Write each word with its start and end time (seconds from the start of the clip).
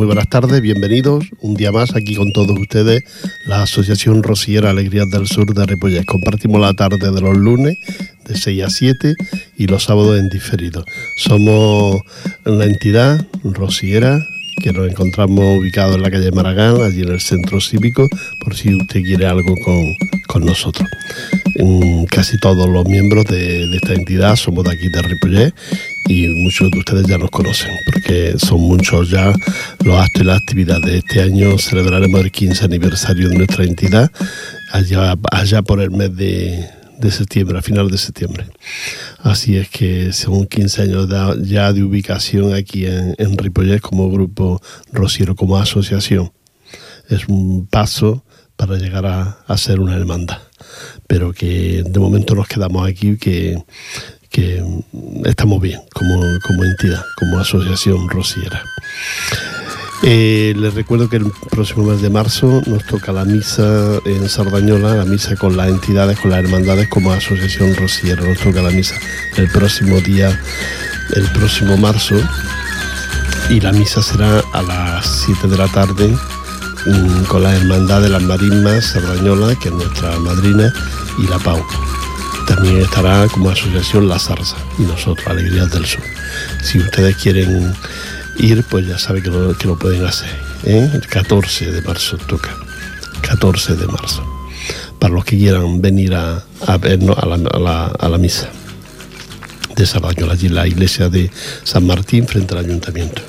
Muy 0.00 0.06
buenas 0.06 0.30
tardes, 0.30 0.62
bienvenidos 0.62 1.26
un 1.42 1.52
día 1.52 1.72
más 1.72 1.94
aquí 1.94 2.16
con 2.16 2.32
todos 2.32 2.58
ustedes, 2.58 3.04
la 3.44 3.64
Asociación 3.64 4.22
Rosiera 4.22 4.70
Alegrías 4.70 5.10
del 5.10 5.26
Sur 5.26 5.52
de 5.52 5.66
Ripollet. 5.66 6.06
Compartimos 6.06 6.58
la 6.58 6.72
tarde 6.72 7.12
de 7.12 7.20
los 7.20 7.36
lunes 7.36 7.76
de 8.24 8.34
6 8.34 8.64
a 8.64 8.70
7 8.70 9.14
y 9.58 9.66
los 9.66 9.82
sábados 9.82 10.18
en 10.18 10.30
diferido. 10.30 10.86
Somos 11.18 12.00
la 12.46 12.64
entidad 12.64 13.26
rosiera 13.44 14.26
que 14.62 14.72
nos 14.72 14.88
encontramos 14.88 15.58
ubicados 15.58 15.96
en 15.96 16.02
la 16.02 16.10
calle 16.10 16.32
Maragán, 16.32 16.80
allí 16.80 17.02
en 17.02 17.10
el 17.10 17.20
centro 17.20 17.60
cívico, 17.60 18.08
por 18.42 18.56
si 18.56 18.74
usted 18.74 19.02
quiere 19.02 19.26
algo 19.26 19.54
con, 20.28 20.46
nosotros. 20.46 20.88
Casi 22.10 22.38
todos 22.38 22.68
los 22.68 22.86
miembros 22.86 23.24
de, 23.26 23.64
esta 23.74 23.94
entidad 23.94 24.36
somos 24.36 24.64
de 24.64 24.70
aquí 24.70 24.88
de 24.88 25.02
Ripollet 25.02 25.54
y 26.08 26.26
muchos 26.28 26.70
de 26.70 26.78
ustedes 26.78 27.06
ya 27.06 27.18
nos 27.18 27.30
conocen, 27.30 27.70
porque 27.86 28.34
son 28.38 28.60
muchos 28.60 29.10
ya 29.10 29.32
los 29.84 30.00
actos 30.00 30.22
y 30.22 30.24
las 30.24 30.38
actividades. 30.38 30.84
de 30.84 30.98
Este 30.98 31.22
año 31.22 31.58
celebraremos 31.58 32.20
el 32.20 32.32
15 32.32 32.64
aniversario 32.64 33.28
de 33.28 33.36
nuestra 33.36 33.64
entidad, 33.64 34.10
allá, 34.72 35.62
por 35.62 35.80
el 35.80 35.90
mes 35.90 36.16
de, 36.16 36.68
septiembre, 37.10 37.58
a 37.58 37.62
final 37.62 37.90
de 37.90 37.98
septiembre. 37.98 38.46
Así 39.18 39.56
es 39.56 39.68
que 39.68 40.12
son 40.12 40.46
15 40.46 40.82
años 40.82 41.08
ya 41.42 41.72
de 41.72 41.82
ubicación 41.82 42.54
aquí 42.54 42.86
en, 42.86 43.14
en 43.18 43.38
Ripollet 43.38 43.80
como 43.80 44.10
grupo 44.10 44.60
rociero, 44.92 45.36
como 45.36 45.58
asociación. 45.58 46.32
Es 47.08 47.26
un 47.28 47.66
paso 47.66 48.24
para 48.56 48.76
llegar 48.76 49.06
a, 49.06 49.38
a 49.46 49.56
ser 49.56 49.80
una 49.80 49.96
hermandad, 49.96 50.38
pero 51.10 51.32
que 51.32 51.82
de 51.84 51.98
momento 51.98 52.36
nos 52.36 52.46
quedamos 52.46 52.88
aquí, 52.88 53.16
que 53.16 53.58
que 54.30 54.64
estamos 55.24 55.60
bien 55.60 55.80
como, 55.92 56.64
entidad, 56.64 57.04
como 57.16 57.40
asociación 57.40 58.08
rociera. 58.08 58.62
Eh, 60.04 60.54
les 60.56 60.72
recuerdo 60.72 61.10
que 61.10 61.16
el 61.16 61.26
próximo 61.50 61.90
mes 61.90 62.00
de 62.00 62.10
marzo 62.10 62.62
nos 62.66 62.86
toca 62.86 63.12
la 63.12 63.24
misa 63.24 63.98
en 64.06 64.28
Sardañola, 64.28 64.94
la 64.94 65.04
misa 65.04 65.34
con 65.34 65.56
las 65.56 65.68
entidades, 65.68 66.18
con 66.20 66.30
las 66.30 66.44
hermandades 66.44 66.88
como 66.88 67.12
asociación 67.12 67.74
rociera. 67.74 68.22
Nos 68.22 68.38
toca 68.38 68.62
la 68.62 68.70
misa 68.70 68.94
el 69.36 69.48
próximo 69.48 70.00
día, 70.00 70.40
el 71.16 71.24
próximo 71.32 71.76
marzo, 71.76 72.14
y 73.50 73.58
la 73.60 73.72
misa 73.72 74.00
será 74.00 74.44
a 74.52 74.62
las 74.62 75.24
7 75.26 75.48
de 75.48 75.56
la 75.58 75.66
tarde 75.66 76.16
con 77.28 77.42
la 77.42 77.54
hermandad 77.54 78.02
de 78.02 78.08
las 78.08 78.22
marismas 78.22 78.86
Sardañola, 78.86 79.54
que 79.56 79.68
es 79.68 79.74
nuestra 79.74 80.18
madrina, 80.18 80.72
y 81.18 81.26
la 81.26 81.38
Pau. 81.38 81.62
También 82.46 82.78
estará 82.78 83.28
como 83.28 83.50
asociación 83.50 84.08
La 84.08 84.18
Zarza 84.18 84.56
y 84.78 84.82
nosotros, 84.82 85.26
Alegrías 85.28 85.70
del 85.70 85.84
Sur. 85.86 86.02
Si 86.62 86.78
ustedes 86.78 87.16
quieren 87.16 87.74
ir, 88.38 88.64
pues 88.64 88.86
ya 88.86 88.98
saben 88.98 89.22
que 89.22 89.30
lo, 89.30 89.56
que 89.56 89.66
lo 89.66 89.78
pueden 89.78 90.06
hacer. 90.06 90.30
¿eh? 90.64 90.90
El 90.92 91.06
14 91.06 91.70
de 91.70 91.82
marzo 91.82 92.16
toca. 92.18 92.56
14 93.22 93.76
de 93.76 93.86
marzo. 93.86 94.24
Para 94.98 95.14
los 95.14 95.24
que 95.24 95.38
quieran 95.38 95.80
venir 95.80 96.14
a, 96.14 96.42
vernos 96.78 97.16
a 97.18 97.26
la, 97.26 97.86
a 97.86 98.08
la, 98.08 98.18
misa 98.18 98.48
de 99.76 99.86
Sardañola, 99.86 100.32
allí 100.32 100.46
en 100.46 100.54
la 100.54 100.66
iglesia 100.66 101.08
de 101.08 101.30
San 101.62 101.86
Martín, 101.86 102.26
frente 102.26 102.54
al 102.54 102.64
ayuntamiento. 102.64 103.22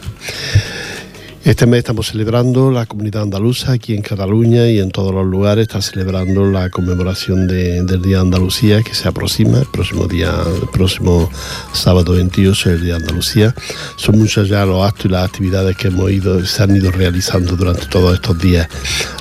Este 1.44 1.66
mes 1.66 1.80
estamos 1.80 2.10
celebrando 2.10 2.70
la 2.70 2.86
comunidad 2.86 3.24
andaluza 3.24 3.72
aquí 3.72 3.96
en 3.96 4.04
Cataluña 4.04 4.68
y 4.68 4.80
en 4.80 4.92
todos 4.92 5.12
los 5.12 5.26
lugares 5.26 5.64
está 5.64 5.82
celebrando 5.82 6.46
la 6.46 6.70
conmemoración 6.70 7.48
del 7.48 8.02
Día 8.04 8.18
de 8.18 8.22
Andalucía 8.22 8.84
que 8.84 8.94
se 8.94 9.08
aproxima 9.08 9.58
el 9.58 9.66
próximo 9.66 10.06
día, 10.06 10.32
el 10.62 10.70
próximo 10.70 11.32
sábado 11.74 12.14
28, 12.14 12.70
el 12.70 12.84
Día 12.84 12.94
de 12.94 13.00
Andalucía. 13.00 13.56
Son 13.96 14.20
muchos 14.20 14.50
ya 14.50 14.64
los 14.68 14.86
actos 14.86 15.06
y 15.06 15.10
las 15.10 15.26
actividades 15.26 15.76
que 15.78 15.88
hemos 15.88 16.12
ido, 16.12 16.46
se 16.46 16.62
han 16.62 16.76
ido 16.76 16.92
realizando 16.92 17.56
durante 17.56 17.88
todos 17.88 18.14
estos 18.14 18.38
días 18.38 18.70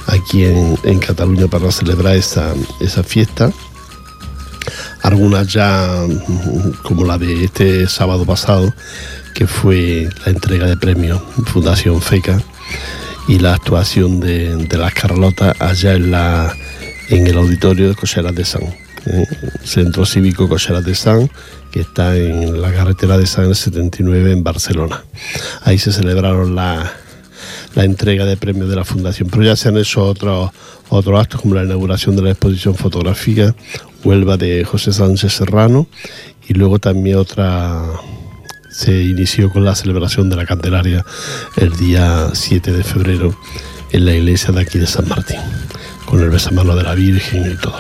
aquí 0.07 0.45
en, 0.45 0.99
Cataluña 0.99 1.47
para 1.47 1.73
celebrar 1.73 2.17
esa, 2.17 2.53
esa 2.81 3.03
fiesta 3.03 3.51
algunas 5.03 5.51
ya 5.51 6.05
como 6.83 7.07
la 7.07 7.17
de 7.17 7.45
este 7.45 7.89
sábado 7.89 8.27
pasado 8.27 8.75
que 9.35 9.47
fue 9.47 10.09
la 10.25 10.33
entrega 10.33 10.67
de 10.67 10.77
premios 10.77 11.21
Fundación 11.47 12.01
FECA 12.01 12.43
y 13.29 13.39
la 13.39 13.55
actuación 13.55 14.21
de, 14.21 14.67
las 14.77 14.95
Carlotas 14.95 15.61
allá 15.61 15.95
en, 15.95 16.11
la, 16.11 16.55
en 17.09 17.27
el 17.27 17.37
auditorio 17.37 17.89
de 17.89 17.95
Cocheras 17.95 18.35
de 18.35 18.45
San, 18.45 18.63
¿eh? 19.07 19.27
Centro 19.63 20.05
Cívico 20.05 20.49
Cocheras 20.49 20.85
de 20.85 20.95
San, 20.95 21.31
que 21.71 21.81
está 21.81 22.17
en 22.17 22.61
la 22.61 22.73
carretera 22.73 23.19
de 23.19 23.27
San 23.27 23.55
79 23.55 24.33
en 24.33 24.43
Barcelona. 24.43 25.05
Ahí 25.63 25.79
se 25.79 25.93
celebraron 25.93 26.55
la, 26.55 26.93
la 27.75 27.85
entrega 27.85 28.25
de 28.25 28.37
premios 28.37 28.69
de 28.69 28.77
la 28.77 28.85
Fundación, 28.85 29.29
pero 29.31 29.45
ya 29.45 29.57
se 29.57 29.69
han 29.69 29.77
hecho 29.77 30.05
otros, 30.05 30.51
otros 30.89 31.21
actos 31.21 31.41
como 31.41 31.55
la 31.55 31.65
inauguración 31.65 32.17
de 32.17 32.23
la 32.23 32.31
exposición 32.31 32.75
fotográfica 32.75 33.55
Huelva 34.03 34.37
de 34.37 34.65
José 34.65 34.93
Sánchez 34.93 35.35
Serrano 35.35 35.87
y 36.49 36.55
luego 36.55 36.79
también 36.79 37.17
otra 37.17 37.85
se 38.81 39.03
inició 39.03 39.53
con 39.53 39.63
la 39.63 39.75
celebración 39.75 40.31
de 40.31 40.37
la 40.37 40.47
Candelaria 40.47 41.05
el 41.59 41.77
día 41.77 42.31
7 42.33 42.73
de 42.73 42.83
febrero 42.83 43.39
en 43.93 44.07
la 44.07 44.15
iglesia 44.15 44.55
de 44.55 44.63
aquí 44.63 44.79
de 44.79 44.87
San 44.87 45.07
Martín, 45.07 45.37
con 46.07 46.23
el 46.23 46.31
besamano 46.31 46.75
de 46.75 46.85
la 46.85 46.95
Virgen 46.95 47.53
y 47.53 47.57
todo. 47.57 47.77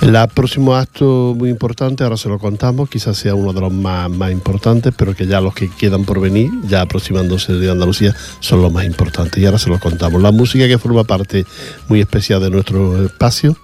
El 0.00 0.16
próximo 0.34 0.74
acto 0.76 1.34
muy 1.36 1.50
importante, 1.50 2.04
ahora 2.04 2.16
se 2.16 2.30
lo 2.30 2.38
contamos, 2.38 2.88
quizás 2.88 3.18
sea 3.18 3.34
uno 3.34 3.52
de 3.52 3.60
los 3.60 3.70
más, 3.70 4.08
más 4.08 4.32
importantes, 4.32 4.94
pero 4.96 5.14
que 5.14 5.26
ya 5.26 5.42
los 5.42 5.52
que 5.52 5.68
quedan 5.68 6.06
por 6.06 6.20
venir, 6.20 6.50
ya 6.66 6.80
aproximándose 6.80 7.52
de 7.52 7.70
Andalucía, 7.70 8.16
son 8.40 8.62
los 8.62 8.72
más 8.72 8.86
importantes. 8.86 9.42
Y 9.42 9.44
ahora 9.44 9.58
se 9.58 9.68
los 9.68 9.78
contamos. 9.78 10.22
La 10.22 10.32
música 10.32 10.66
que 10.66 10.78
forma 10.78 11.04
parte 11.04 11.44
muy 11.88 12.00
especial 12.00 12.40
de 12.40 12.48
nuestro 12.48 13.04
espacio, 13.04 13.58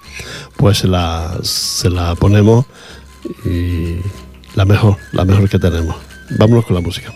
pues 0.58 0.84
la, 0.84 1.38
se 1.40 1.88
la 1.88 2.14
ponemos 2.16 2.66
la 4.54 4.66
mejor, 4.66 4.98
la 5.12 5.24
mejor 5.24 5.48
que 5.48 5.58
tenemos. 5.58 6.07
Vámonos 6.30 6.66
con 6.66 6.74
la 6.74 6.80
música. 6.80 7.12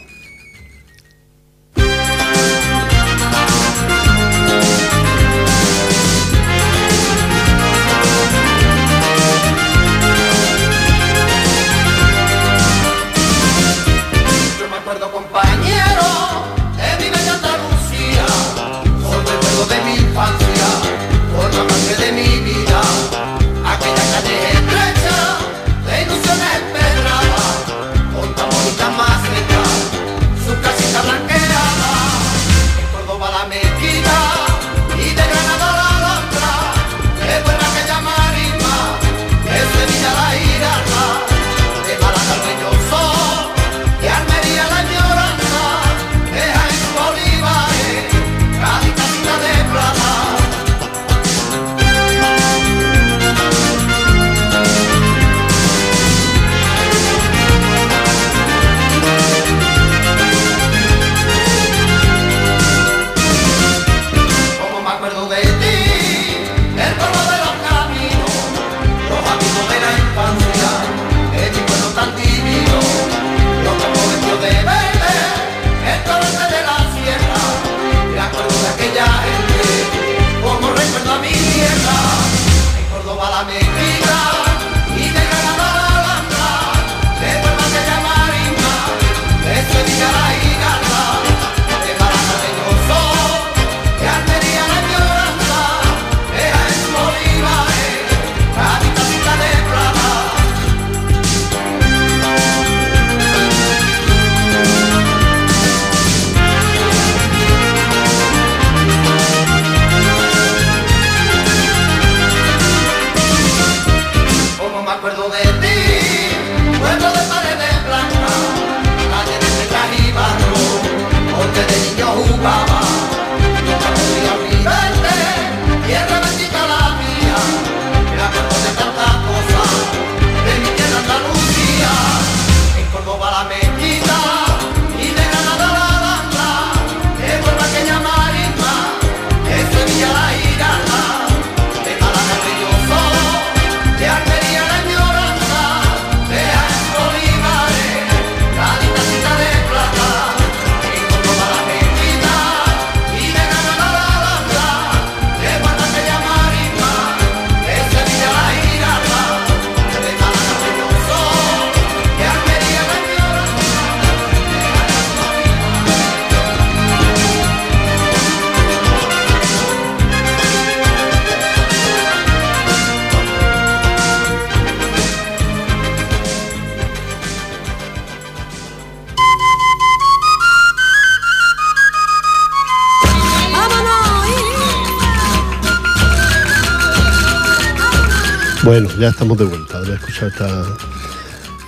Bueno, 188.72 188.89
ya 188.98 189.09
estamos 189.09 189.36
de 189.36 189.45
vuelta. 189.45 189.80
A 189.80 189.83
escuchar 189.83 190.28
esta, 190.28 190.65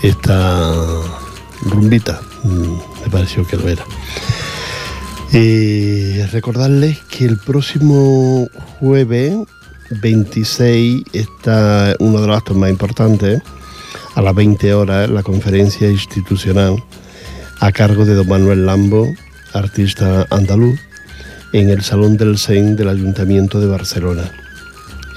esta 0.03 0.73
rumbita. 1.67 2.19
Mm, 2.45 3.03
me 3.03 3.11
pareció 3.11 3.47
que 3.47 3.59
lo 3.59 3.69
era. 3.69 3.85
Eh, 5.35 6.27
recordarles 6.33 7.01
que 7.11 7.27
el 7.27 7.37
próximo 7.37 8.49
jueves 8.81 9.37
26 10.01 11.05
está 11.13 11.95
uno 11.99 12.23
de 12.23 12.27
los 12.27 12.39
actos 12.39 12.57
más 12.57 12.71
importantes, 12.71 13.43
a 14.15 14.23
las 14.23 14.35
20 14.35 14.73
horas, 14.73 15.11
la 15.11 15.23
conferencia 15.23 15.91
institucional 15.91 16.83
a 17.61 17.71
cargo 17.71 18.07
de 18.07 18.15
don 18.15 18.29
Manuel 18.29 18.65
Lambo, 18.65 19.15
artista 19.53 20.27
andaluz, 20.31 20.81
en 21.53 21.69
el 21.69 21.83
Salón 21.83 22.17
del 22.17 22.39
Sein 22.39 22.77
del 22.77 22.89
Ayuntamiento 22.89 23.61
de 23.61 23.67
Barcelona. 23.67 24.44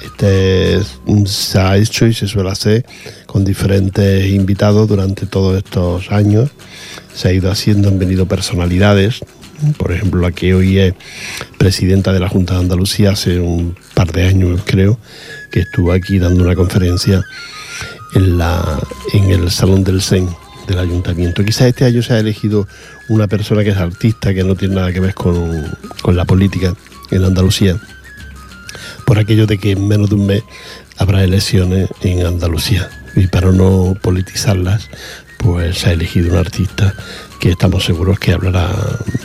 Este 0.08 0.80
se 1.26 1.60
ha 1.60 1.78
hecho 1.78 2.06
y 2.08 2.14
se 2.14 2.28
suele 2.28 2.50
hacer 2.50 2.86
con 3.26 3.44
diferentes 3.44 4.26
invitados 4.32 4.88
durante 4.88 5.26
todos 5.26 5.58
estos 5.58 6.12
años. 6.12 6.50
Se 7.14 7.28
ha 7.28 7.34
ido 7.34 7.52
haciendo, 7.52 7.90
han 7.90 8.00
venido 8.00 8.26
personalidades, 8.26 9.20
por 9.78 9.92
ejemplo, 9.92 10.22
la 10.22 10.32
que 10.32 10.54
hoy 10.54 10.80
es 10.80 10.94
presidenta 11.58 12.14
de 12.14 12.20
la 12.20 12.30
Junta 12.30 12.54
de 12.54 12.62
Andalucía 12.62 13.12
hace 13.12 13.40
un 13.40 13.76
par 13.94 14.12
de 14.12 14.28
años, 14.28 14.62
creo, 14.66 14.98
que 15.52 15.62
estuvo 15.62 15.92
aquí 15.92 16.20
dando 16.20 16.44
una 16.44 16.56
conferencia 16.56 17.24
en, 18.16 18.38
la, 18.38 18.80
en 19.14 19.30
el 19.32 19.52
Salón 19.52 19.84
del 19.84 20.02
Sen 20.02 20.28
del 20.68 20.80
Ayuntamiento. 20.80 21.44
Quizás 21.44 21.68
este 21.68 21.86
año 21.86 22.02
se 22.02 22.14
ha 22.14 22.20
elegido 22.20 22.68
una 23.10 23.28
persona 23.28 23.64
que 23.64 23.72
es 23.72 23.78
artista, 23.78 24.34
que 24.34 24.44
no 24.44 24.56
tiene 24.56 24.76
nada 24.76 24.92
que 24.92 25.00
ver 25.00 25.14
con, 25.14 25.78
con 26.02 26.16
la 26.16 26.26
política 26.26 26.74
en 27.12 27.24
Andalucía 27.24 27.80
por 29.08 29.20
aquello 29.20 29.48
de 29.48 29.58
que 29.58 29.72
en 29.72 29.88
menos 29.88 30.10
de 30.10 30.16
un 30.16 30.28
mes 30.28 30.44
habrá 30.98 31.24
elecciones 31.24 31.90
en 32.02 32.26
Andalucía. 32.26 32.90
Y 33.16 33.28
para 33.28 33.54
no 33.54 33.96
politizarlas, 34.02 34.90
pues 35.38 35.88
ha 35.88 35.94
elegido 35.94 36.34
un 36.34 36.38
artista 36.38 36.94
que 37.40 37.52
estamos 37.52 37.86
seguros 37.86 38.20
que 38.20 38.34
hablará 38.34 38.70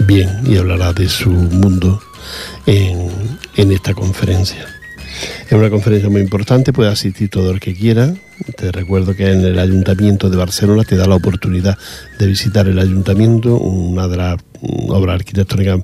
bien 0.06 0.28
y 0.46 0.56
hablará 0.56 0.92
de 0.92 1.08
su 1.08 1.30
mundo 1.30 2.00
en, 2.64 3.10
en 3.56 3.72
esta 3.72 3.92
conferencia. 3.92 4.68
Es 5.46 5.52
una 5.52 5.68
conferencia 5.68 6.08
muy 6.08 6.20
importante, 6.20 6.72
puede 6.72 6.90
asistir 6.90 7.28
todo 7.28 7.50
el 7.50 7.58
que 7.58 7.74
quiera. 7.74 8.14
Te 8.56 8.70
recuerdo 8.70 9.16
que 9.16 9.32
en 9.32 9.44
el 9.44 9.58
Ayuntamiento 9.58 10.30
de 10.30 10.36
Barcelona 10.36 10.84
te 10.84 10.94
da 10.94 11.08
la 11.08 11.16
oportunidad 11.16 11.76
de 12.20 12.26
visitar 12.28 12.68
el 12.68 12.78
ayuntamiento, 12.78 13.56
una 13.56 14.06
de 14.06 14.16
las 14.16 14.36
obras 14.88 15.16
arquitectónicas 15.16 15.80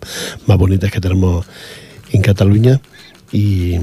más 0.47 0.57
bonitas 0.57 0.93
que 0.93 1.01
tenemos 1.01 1.45
en 2.13 2.23
Cataluña 2.23 2.81
y, 3.33 3.79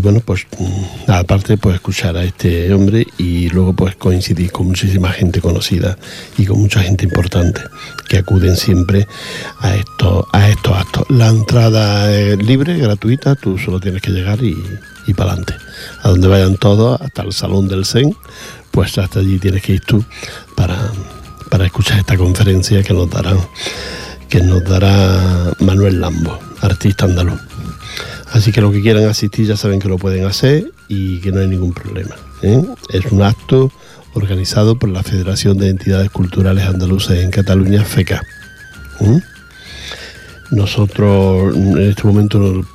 bueno, 0.00 0.20
pues 0.20 0.46
mm, 0.58 1.10
aparte 1.10 1.56
pues 1.56 1.76
escuchar 1.76 2.16
a 2.16 2.24
este 2.24 2.72
hombre 2.72 3.06
y 3.18 3.48
luego 3.48 3.72
pues 3.72 3.96
coincidir 3.96 4.52
con 4.52 4.68
muchísima 4.68 5.10
gente 5.10 5.40
conocida 5.40 5.96
y 6.36 6.44
con 6.44 6.60
mucha 6.60 6.80
gente 6.80 7.04
importante 7.04 7.62
que 8.08 8.18
acuden 8.18 8.56
siempre 8.56 9.06
a 9.60 9.74
estos, 9.74 10.26
a 10.32 10.48
estos 10.48 10.76
actos. 10.76 11.04
La 11.08 11.28
entrada 11.28 12.14
es 12.14 12.36
libre, 12.42 12.78
gratuita, 12.78 13.34
tú 13.36 13.58
solo 13.58 13.80
tienes 13.80 14.02
que 14.02 14.10
llegar 14.10 14.42
y, 14.42 14.56
y 15.06 15.14
para 15.14 15.32
adelante. 15.32 15.54
A 16.02 16.10
donde 16.10 16.28
vayan 16.28 16.56
todos, 16.56 17.00
hasta 17.00 17.22
el 17.22 17.32
Salón 17.32 17.68
del 17.68 17.84
Zen, 17.84 18.14
pues 18.70 18.98
hasta 18.98 19.20
allí 19.20 19.38
tienes 19.38 19.62
que 19.62 19.74
ir 19.74 19.80
tú 19.80 20.04
para, 20.54 20.92
para 21.50 21.64
escuchar 21.64 21.98
esta 21.98 22.16
conferencia 22.16 22.82
que 22.82 22.92
nos 22.92 23.08
dará, 23.08 23.34
que 24.28 24.40
nos 24.40 24.62
dará 24.64 25.52
Manuel 25.60 26.00
Lambo, 26.00 26.38
artista 26.60 27.06
andaluz. 27.06 27.40
Así 28.36 28.52
que 28.52 28.60
los 28.60 28.70
que 28.70 28.82
quieran 28.82 29.04
asistir 29.04 29.46
ya 29.46 29.56
saben 29.56 29.80
que 29.80 29.88
lo 29.88 29.96
pueden 29.96 30.26
hacer 30.26 30.70
y 30.88 31.20
que 31.20 31.32
no 31.32 31.40
hay 31.40 31.48
ningún 31.48 31.72
problema. 31.72 32.14
¿eh? 32.42 32.62
Es 32.92 33.06
un 33.06 33.22
acto 33.22 33.72
organizado 34.12 34.78
por 34.78 34.90
la 34.90 35.02
Federación 35.02 35.56
de 35.56 35.70
Entidades 35.70 36.10
Culturales 36.10 36.66
Andaluces 36.66 37.24
en 37.24 37.30
Cataluña, 37.30 37.82
FECA. 37.82 38.22
¿eh? 39.00 39.20
Nosotros 40.50 41.56
en 41.56 41.78
este 41.78 42.06
momento 42.06 42.38
no 42.38 42.66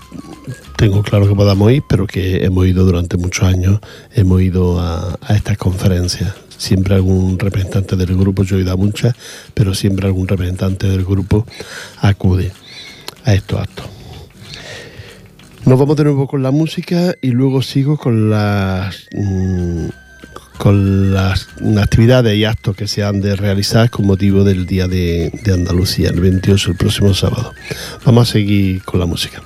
tengo 0.77 1.03
claro 1.03 1.27
que 1.27 1.36
podamos 1.36 1.71
ir, 1.71 1.83
pero 1.88 2.07
que 2.07 2.43
hemos 2.43 2.65
ido 2.65 2.83
durante 2.83 3.17
muchos 3.17 3.45
años, 3.45 3.81
hemos 4.15 4.41
ido 4.41 4.79
a, 4.79 5.15
a 5.21 5.36
estas 5.36 5.59
conferencias. 5.59 6.33
Siempre 6.57 6.95
algún 6.95 7.38
representante 7.38 7.95
del 7.95 8.17
grupo, 8.17 8.41
yo 8.41 8.57
he 8.57 8.62
ido 8.62 8.71
a 8.71 8.77
muchas, 8.77 9.13
pero 9.53 9.75
siempre 9.75 10.07
algún 10.07 10.27
representante 10.27 10.88
del 10.88 11.05
grupo 11.05 11.45
acude 12.01 12.51
a 13.25 13.36
estos 13.36 13.59
actos. 13.59 14.00
Nos 15.65 15.80
vamos 15.80 15.96
de 15.96 16.03
nuevo 16.03 16.27
con 16.27 16.41
la 16.41 16.51
música 16.51 17.15
y 17.22 17.32
luego 17.32 17.62
sigo 17.62 17.98
con 17.98 18.30
las 18.30 19.08
mm, 19.13 19.88
con 20.58 21.13
las 21.13 21.48
actividades 21.80 22.36
y 22.36 22.46
actos 22.46 22.75
que 22.75 22.88
se 22.88 23.03
han 23.03 23.22
de 23.22 23.36
realizar 23.36 23.89
con 23.89 24.06
motivo 24.06 24.44
del 24.44 24.65
Día 24.65 24.88
de, 24.88 25.32
de 25.44 25.53
Andalucía, 25.53 26.10
el 26.10 26.20
28, 26.20 26.72
el 26.72 26.77
próximo 26.77 27.13
sábado. 27.13 27.53
Vamos 28.06 28.30
a 28.30 28.32
seguir 28.34 28.84
con 28.84 29.00
la 29.00 29.06
música. 29.06 29.41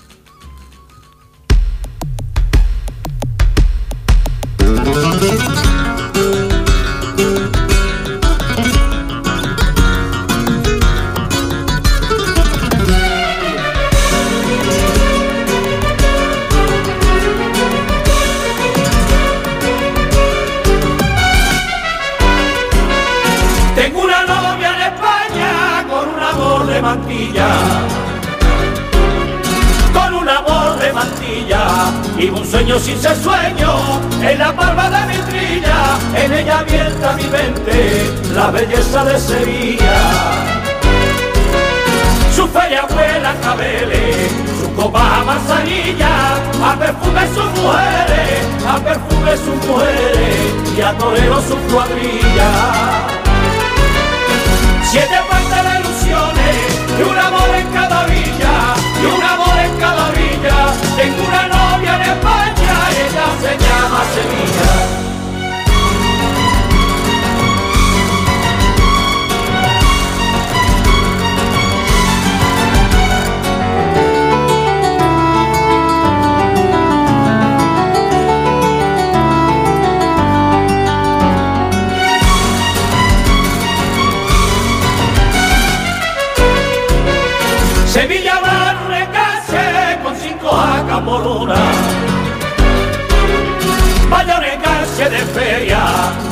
De 95.09 95.19
feria, 95.19 95.83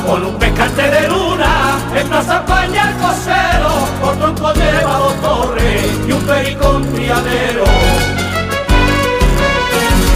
con 0.06 0.24
un 0.24 0.34
pescante 0.36 0.82
de 0.82 1.08
luna, 1.08 1.78
en 1.94 2.08
Plaza 2.08 2.36
España 2.36 2.90
el 2.90 2.96
cosero, 2.96 3.70
por 4.02 4.16
tronco 4.16 4.52
lleva 4.52 4.98
dos 4.98 5.14
torres 5.22 5.84
y 6.08 6.12
un 6.12 6.22
pericón 6.22 6.84
criadero. 6.92 7.64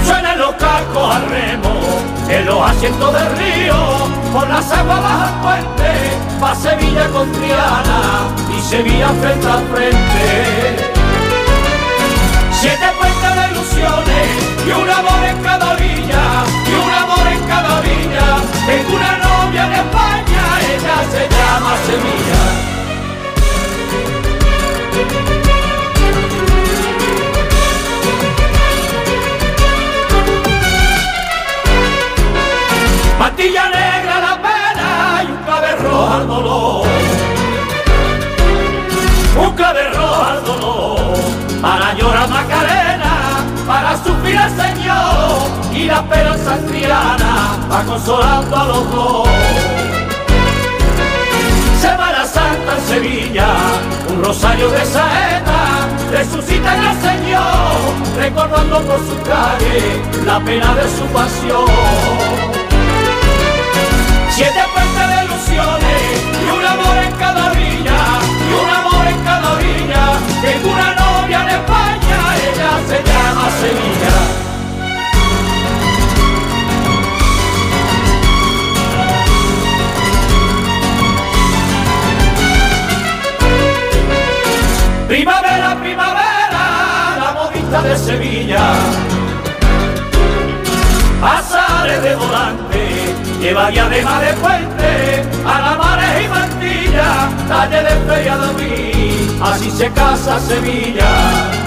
Suenan 0.05 0.38
los 0.38 0.55
cascos 0.57 1.15
al 1.15 1.29
remo, 1.29 1.75
en 2.29 2.47
los 2.47 2.71
asientos 2.71 3.12
del 3.12 3.37
río, 3.37 3.77
por 4.33 4.49
las 4.49 4.73
aguas 4.73 5.03
bajan 5.03 5.43
puente, 5.43 5.93
pa' 6.41 6.55
Sevilla 6.57 7.09
con 7.11 7.31
Triana 7.31 8.29
y 8.57 8.61
Sevilla 8.61 9.09
frente 9.21 9.47
a 9.47 9.59
frente. 9.73 10.77
Siete 12.61 12.87
puentes 12.99 13.35
de 13.37 13.50
ilusiones 13.53 14.29
y 14.67 14.71
un 14.73 14.91
amor 14.91 15.25
en 15.25 15.43
cada 15.45 15.75
villa, 15.77 16.45
cada 17.62 17.81
villa. 17.81 18.27
Tengo 18.67 18.97
una 18.97 19.12
novia 19.19 19.67
en 19.67 19.73
España, 19.73 20.43
ella 20.73 20.97
se 21.12 21.23
llama 21.35 21.73
Semilla. 21.87 22.43
Matilla 33.19 33.65
negra 33.69 34.21
la 34.21 34.35
pena 34.47 35.23
y 35.25 35.31
un 35.33 35.43
clavel 35.45 35.79
rojo 35.79 36.12
al 36.12 36.27
dolor. 36.29 36.87
Un 39.37 39.50
clavel 39.57 39.95
rojo 39.95 40.25
al 40.25 40.45
dolor 40.45 40.99
para 41.61 41.95
llorar 41.95 42.29
Macarena 42.29 42.88
la 45.89 45.97
esperanza 46.01 46.57
triana 46.69 47.59
va 47.71 47.83
consolando 47.85 48.57
a 48.57 48.65
los 48.67 48.91
dos. 48.91 49.29
Semana 51.81 52.27
Santa 52.27 52.77
en 52.77 52.87
Sevilla, 52.87 53.49
un 54.11 54.25
rosario 54.25 54.69
de 54.71 54.85
saeta, 54.85 55.61
resucita 56.11 56.75
en 56.77 56.85
el 56.85 56.97
Señor, 57.09 57.77
recordando 58.19 58.81
por 58.83 58.99
su 58.99 59.17
calle 59.23 60.01
la 60.27 60.41
pena 60.41 60.75
de 60.75 60.87
su 60.97 61.05
pasión. 61.07 61.67
Siete 64.31 64.63
puentes 64.75 65.09
de 65.09 65.25
ilusiones 65.25 66.03
y 66.45 66.59
un 66.59 66.65
amor 66.67 66.97
en 67.07 67.13
cada 67.17 67.51
villa, 67.51 67.99
y 68.49 68.53
un 68.63 68.71
amor 68.81 69.07
en 69.07 69.25
cada 69.25 69.55
villa. 69.57 70.03
Tengo 70.43 70.69
una 70.73 70.95
novia 70.95 71.43
en 71.43 71.49
España, 71.49 72.19
ella 72.47 72.71
se 72.89 73.08
Sevilla. 73.61 74.15
Primavera, 85.09 85.77
primavera, 85.81 86.65
la 87.19 87.33
modista 87.35 87.83
de 87.83 87.97
Sevilla. 87.97 88.61
Pasares 91.21 92.03
de 92.03 92.15
volante 92.15 92.69
lleva 93.41 93.71
diadema 93.71 94.21
de 94.21 94.33
puente, 94.35 95.25
alamares 95.45 96.25
y 96.25 96.29
mantilla, 96.29 97.29
talle 97.49 97.83
de 97.83 97.95
feria 98.07 98.37
de 98.37 98.49
así 99.43 99.71
se 99.71 99.91
casa 99.91 100.38
Sevilla. 100.38 101.59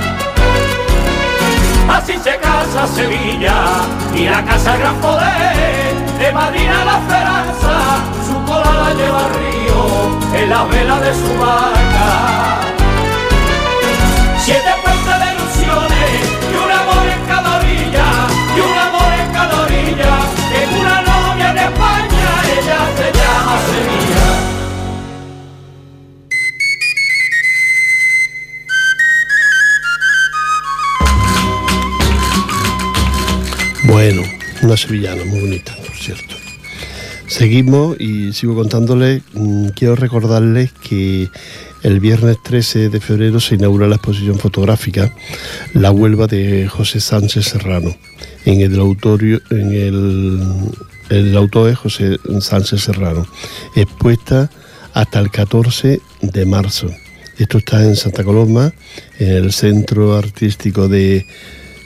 Así 2.01 2.17
se 2.17 2.35
casa 2.39 2.87
Sevilla 2.87 3.53
y 4.15 4.25
la 4.25 4.43
casa 4.43 4.75
gran 4.75 4.95
poder, 5.01 5.93
de 6.17 6.31
Madrid 6.31 6.67
a 6.67 6.83
la 6.83 6.97
esperanza, 6.97 7.73
su 8.25 8.43
cola 8.43 8.73
la 8.85 8.93
lleva 8.95 9.25
al 9.25 9.33
río, 9.35 10.41
en 10.41 10.49
la 10.49 10.63
vela 10.63 10.99
de 10.99 11.13
su 11.13 11.37
barca. 11.37 12.61
Siete 14.39 14.80
una 34.61 34.77
sevillana 34.77 35.23
muy 35.25 35.41
bonita, 35.41 35.75
por 35.75 35.95
cierto. 35.95 36.35
Seguimos 37.27 37.99
y 37.99 38.33
sigo 38.33 38.55
contándoles, 38.55 39.21
mm, 39.33 39.69
quiero 39.69 39.95
recordarles 39.95 40.71
que 40.73 41.29
el 41.81 41.99
viernes 41.99 42.37
13 42.43 42.89
de 42.89 42.99
febrero 42.99 43.39
se 43.39 43.55
inaugura 43.55 43.87
la 43.87 43.95
exposición 43.95 44.37
fotográfica 44.37 45.13
La 45.73 45.91
Huelva 45.91 46.27
de 46.27 46.67
José 46.67 46.99
Sánchez 46.99 47.45
Serrano. 47.45 47.95
En 48.45 48.59
el 48.59 48.79
autorio, 48.79 49.41
en 49.49 49.71
el, 49.71 50.41
el 51.09 51.37
autor 51.37 51.69
es 51.69 51.77
José 51.77 52.17
Sánchez 52.41 52.81
Serrano, 52.81 53.25
expuesta 53.75 54.49
hasta 54.93 55.19
el 55.19 55.31
14 55.31 56.01
de 56.21 56.45
marzo. 56.45 56.87
Esto 57.37 57.59
está 57.59 57.83
en 57.83 57.95
Santa 57.95 58.23
Coloma, 58.23 58.73
en 59.19 59.29
el 59.29 59.53
Centro 59.53 60.17
Artístico 60.17 60.87
de 60.87 61.25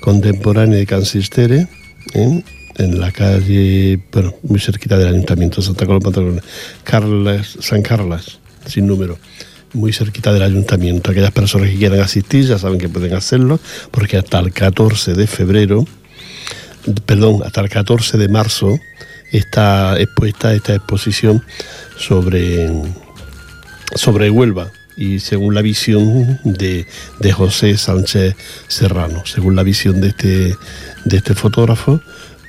Contemporáneo 0.01 0.77
de 0.77 0.85
Cansistere, 0.85 1.67
¿eh? 2.13 2.43
En 2.77 2.99
la 2.99 3.11
calle, 3.11 3.99
bueno, 4.11 4.35
muy 4.43 4.59
cerquita 4.59 4.97
del 4.97 5.09
Ayuntamiento 5.09 5.57
de 5.57 5.67
Santa 5.67 5.85
Coloma, 5.85 6.41
Carles, 6.83 7.57
San 7.59 7.81
Carlos, 7.81 8.39
sin 8.65 8.87
número 8.87 9.17
muy 9.75 9.93
cerquita 9.93 10.33
del 10.33 10.41
ayuntamiento. 10.41 11.11
Aquellas 11.11 11.31
personas 11.31 11.69
que 11.69 11.77
quieran 11.77 11.99
asistir 11.99 12.45
ya 12.45 12.57
saben 12.57 12.79
que 12.79 12.89
pueden 12.89 13.13
hacerlo, 13.13 13.59
porque 13.91 14.17
hasta 14.17 14.39
el 14.39 14.51
14 14.51 15.13
de 15.13 15.27
febrero, 15.27 15.85
perdón, 17.05 17.41
hasta 17.43 17.61
el 17.61 17.69
14 17.69 18.17
de 18.17 18.27
marzo 18.29 18.79
está 19.31 19.99
expuesta 19.99 20.53
esta 20.53 20.75
exposición 20.75 21.43
sobre, 21.97 22.71
sobre 23.95 24.29
Huelva 24.29 24.71
y 24.97 25.19
según 25.19 25.53
la 25.53 25.61
visión 25.61 26.39
de, 26.45 26.87
de 27.19 27.31
José 27.33 27.77
Sánchez 27.77 28.35
Serrano, 28.67 29.23
según 29.25 29.55
la 29.55 29.63
visión 29.63 29.99
de 29.99 30.09
este, 30.09 30.55
de 31.03 31.17
este 31.17 31.35
fotógrafo, 31.35 32.01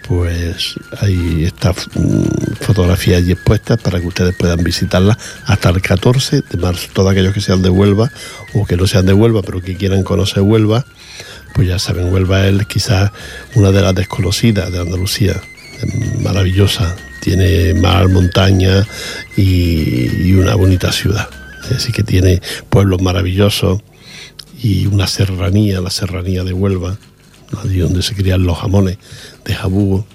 pues 0.08 0.74
hay 1.00 1.44
estas 1.44 1.88
mm, 1.94 2.54
fotografías 2.60 3.18
allí 3.18 3.32
expuestas 3.32 3.80
para 3.80 4.00
que 4.00 4.06
ustedes 4.06 4.34
puedan 4.36 4.62
visitarlas 4.62 5.16
hasta 5.44 5.70
el 5.70 5.80
14 5.80 6.42
de 6.42 6.58
marzo. 6.58 6.88
Todos 6.92 7.10
aquellos 7.10 7.34
que 7.34 7.40
sean 7.40 7.62
de 7.62 7.70
Huelva 7.70 8.10
o 8.54 8.64
que 8.66 8.76
no 8.76 8.86
sean 8.86 9.06
de 9.06 9.12
Huelva, 9.12 9.42
pero 9.42 9.60
que 9.60 9.76
quieran 9.76 10.02
conocer 10.02 10.42
Huelva, 10.42 10.84
pues 11.54 11.68
ya 11.68 11.78
saben, 11.78 12.12
Huelva 12.12 12.46
es 12.46 12.66
quizás 12.66 13.10
una 13.54 13.72
de 13.72 13.82
las 13.82 13.94
desconocidas 13.94 14.70
de 14.70 14.80
Andalucía, 14.80 15.40
maravillosa, 16.22 16.94
tiene 17.20 17.74
mar, 17.74 18.08
montaña 18.08 18.86
y, 19.36 20.28
y 20.28 20.34
una 20.34 20.54
bonita 20.54 20.92
ciudad. 20.92 21.28
Así 21.74 21.92
que 21.92 22.02
tiene 22.02 22.40
pueblos 22.70 23.02
maravillosos 23.02 23.82
y 24.62 24.86
una 24.86 25.06
serranía, 25.06 25.80
la 25.80 25.90
serranía 25.90 26.44
de 26.44 26.52
Huelva, 26.52 26.96
allí 27.62 27.78
donde 27.78 28.02
se 28.02 28.14
crían 28.14 28.44
los 28.44 28.58
jamones 28.58 28.98
de 29.44 29.54
jabugo, 29.54 30.06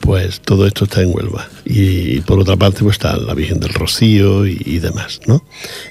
pues 0.00 0.40
todo 0.40 0.66
esto 0.66 0.84
está 0.84 1.02
en 1.02 1.14
Huelva. 1.14 1.48
Y, 1.64 2.20
por 2.20 2.38
otra 2.38 2.56
parte 2.56 2.80
pues 2.80 2.96
está 2.96 3.16
la 3.16 3.34
Virgen 3.34 3.60
del 3.60 3.72
Rocío 3.72 4.46
y, 4.46 4.60
y 4.64 4.78
demás, 4.78 5.20
¿no? 5.26 5.44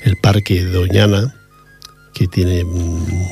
El 0.04 0.18
Parque 0.18 0.64
de 0.64 0.72
Doñana, 0.72 1.36
que 2.14 2.28
tiene 2.28 2.64
mm, 2.64 3.28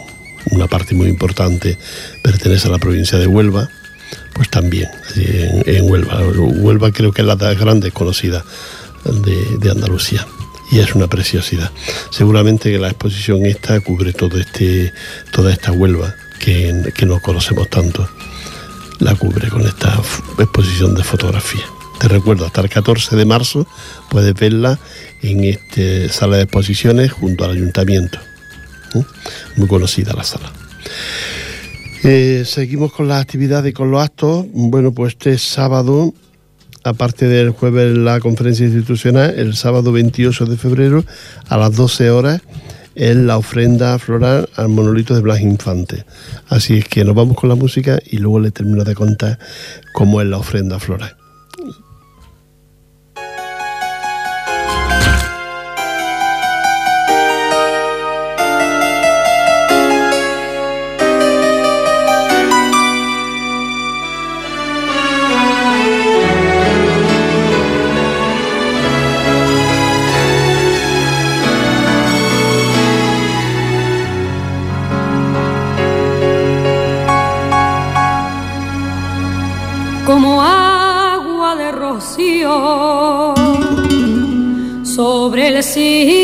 una 0.51 0.67
parte 0.67 0.95
muy 0.95 1.07
importante, 1.07 1.77
pertenece 2.23 2.67
a 2.67 2.71
la 2.71 2.79
provincia 2.79 3.17
de 3.17 3.27
Huelva, 3.27 3.69
pues 4.33 4.49
también 4.49 4.89
en, 5.15 5.89
Huelva. 5.89 6.19
Huelva 6.27 6.91
creo 6.91 7.11
que 7.11 7.21
es 7.21 7.27
la 7.27 7.35
más 7.35 7.57
grande 7.59 7.91
conocida 7.91 8.43
de, 9.05 9.57
de 9.59 9.71
Andalucía 9.71 10.25
y 10.71 10.79
es 10.79 10.95
una 10.95 11.07
preciosidad. 11.07 11.71
Seguramente 12.09 12.71
que 12.71 12.79
la 12.79 12.87
exposición 12.87 13.45
esta 13.45 13.79
cubre 13.81 14.13
todo 14.13 14.39
este, 14.39 14.93
toda 15.31 15.51
esta 15.51 15.71
Huelva 15.71 16.15
que, 16.43 16.91
que 16.93 17.05
no 17.05 17.19
conocemos 17.19 17.69
tanto. 17.69 18.07
La 18.99 19.15
cubre 19.15 19.49
con 19.49 19.61
esta 19.61 19.99
exposición 20.37 20.93
de 20.95 21.03
fotografía. 21.03 21.63
Te 21.99 22.07
recuerdo, 22.07 22.45
hasta 22.45 22.61
el 22.61 22.69
14 22.69 23.15
de 23.15 23.25
marzo 23.25 23.67
puedes 24.09 24.33
verla 24.33 24.79
en 25.21 25.43
esta 25.43 26.11
sala 26.11 26.37
de 26.37 26.43
exposiciones 26.43 27.11
junto 27.11 27.45
al 27.45 27.51
ayuntamiento. 27.51 28.19
¿eh? 28.95 29.03
Muy 29.55 29.67
conocida 29.67 30.13
la 30.13 30.23
sala. 30.23 30.51
Eh, 32.03 32.43
seguimos 32.45 32.91
con 32.91 33.07
las 33.07 33.21
actividades 33.21 33.71
y 33.71 33.73
con 33.73 33.91
los 33.91 34.01
actos. 34.01 34.45
Bueno, 34.51 34.91
pues 34.91 35.13
este 35.13 35.37
sábado 35.37 36.13
aparte 36.83 37.27
del 37.27 37.51
jueves 37.51 37.97
la 37.97 38.19
conferencia 38.19 38.65
institucional, 38.65 39.33
el 39.37 39.55
sábado 39.55 39.91
28 39.91 40.45
de 40.45 40.57
febrero 40.57 41.05
a 41.47 41.57
las 41.57 41.75
12 41.75 42.09
horas 42.09 42.41
es 42.95 43.15
la 43.15 43.37
ofrenda 43.37 43.97
floral 43.99 44.49
al 44.55 44.69
monolito 44.69 45.15
de 45.15 45.21
Blas 45.21 45.41
Infante. 45.41 46.05
Así 46.49 46.77
es 46.77 46.87
que 46.87 47.05
nos 47.05 47.15
vamos 47.15 47.37
con 47.37 47.49
la 47.49 47.55
música 47.55 47.99
y 48.05 48.17
luego 48.17 48.39
les 48.39 48.53
termino 48.53 48.83
de 48.83 48.95
contar 48.95 49.39
cómo 49.93 50.21
es 50.21 50.27
la 50.27 50.37
ofrenda 50.37 50.79
floral. 50.79 51.20
Sobre 85.61 86.20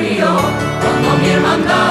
cuando 0.00 1.18
mi 1.20 1.28
hermandad. 1.28 1.89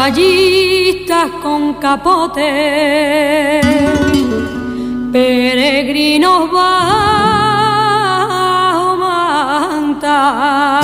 Caballistas 0.00 1.28
con 1.42 1.74
capote, 1.74 3.60
peregrinos 5.12 6.50
bajo 6.50 7.36
manta. 8.96 10.80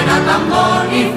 Suena 0.00 0.18
ni 0.90 1.09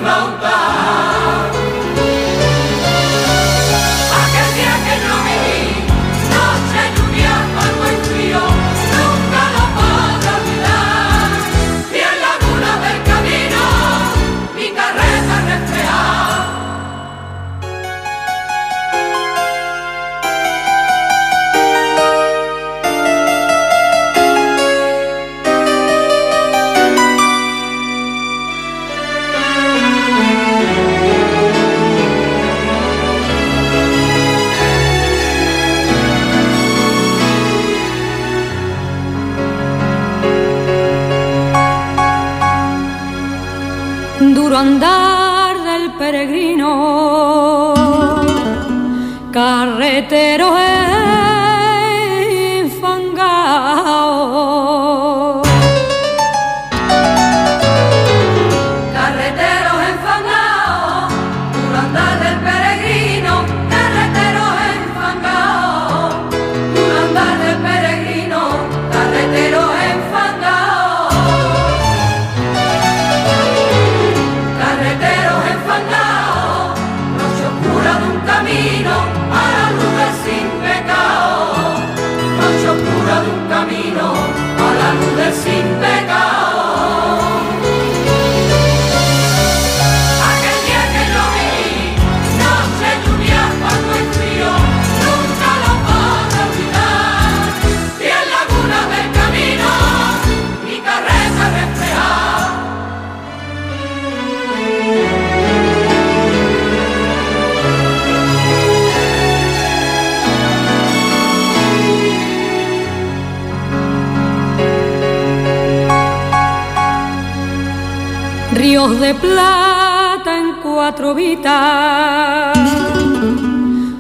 de 119.04 119.13
plata 119.16 120.32
en 120.38 120.62
cuatro 120.63 121.13
vitas, 121.13 122.58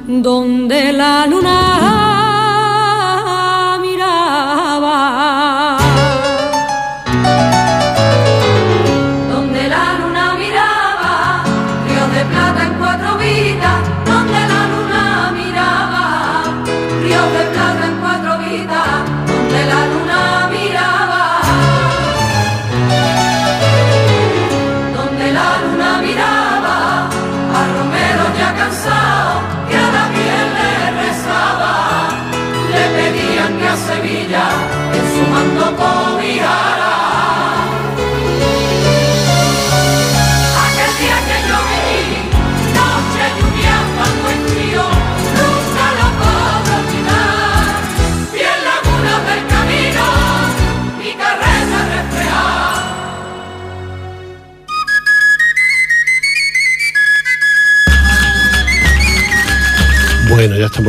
donde 0.07 0.93
la 0.93 1.27
luna 1.27 1.72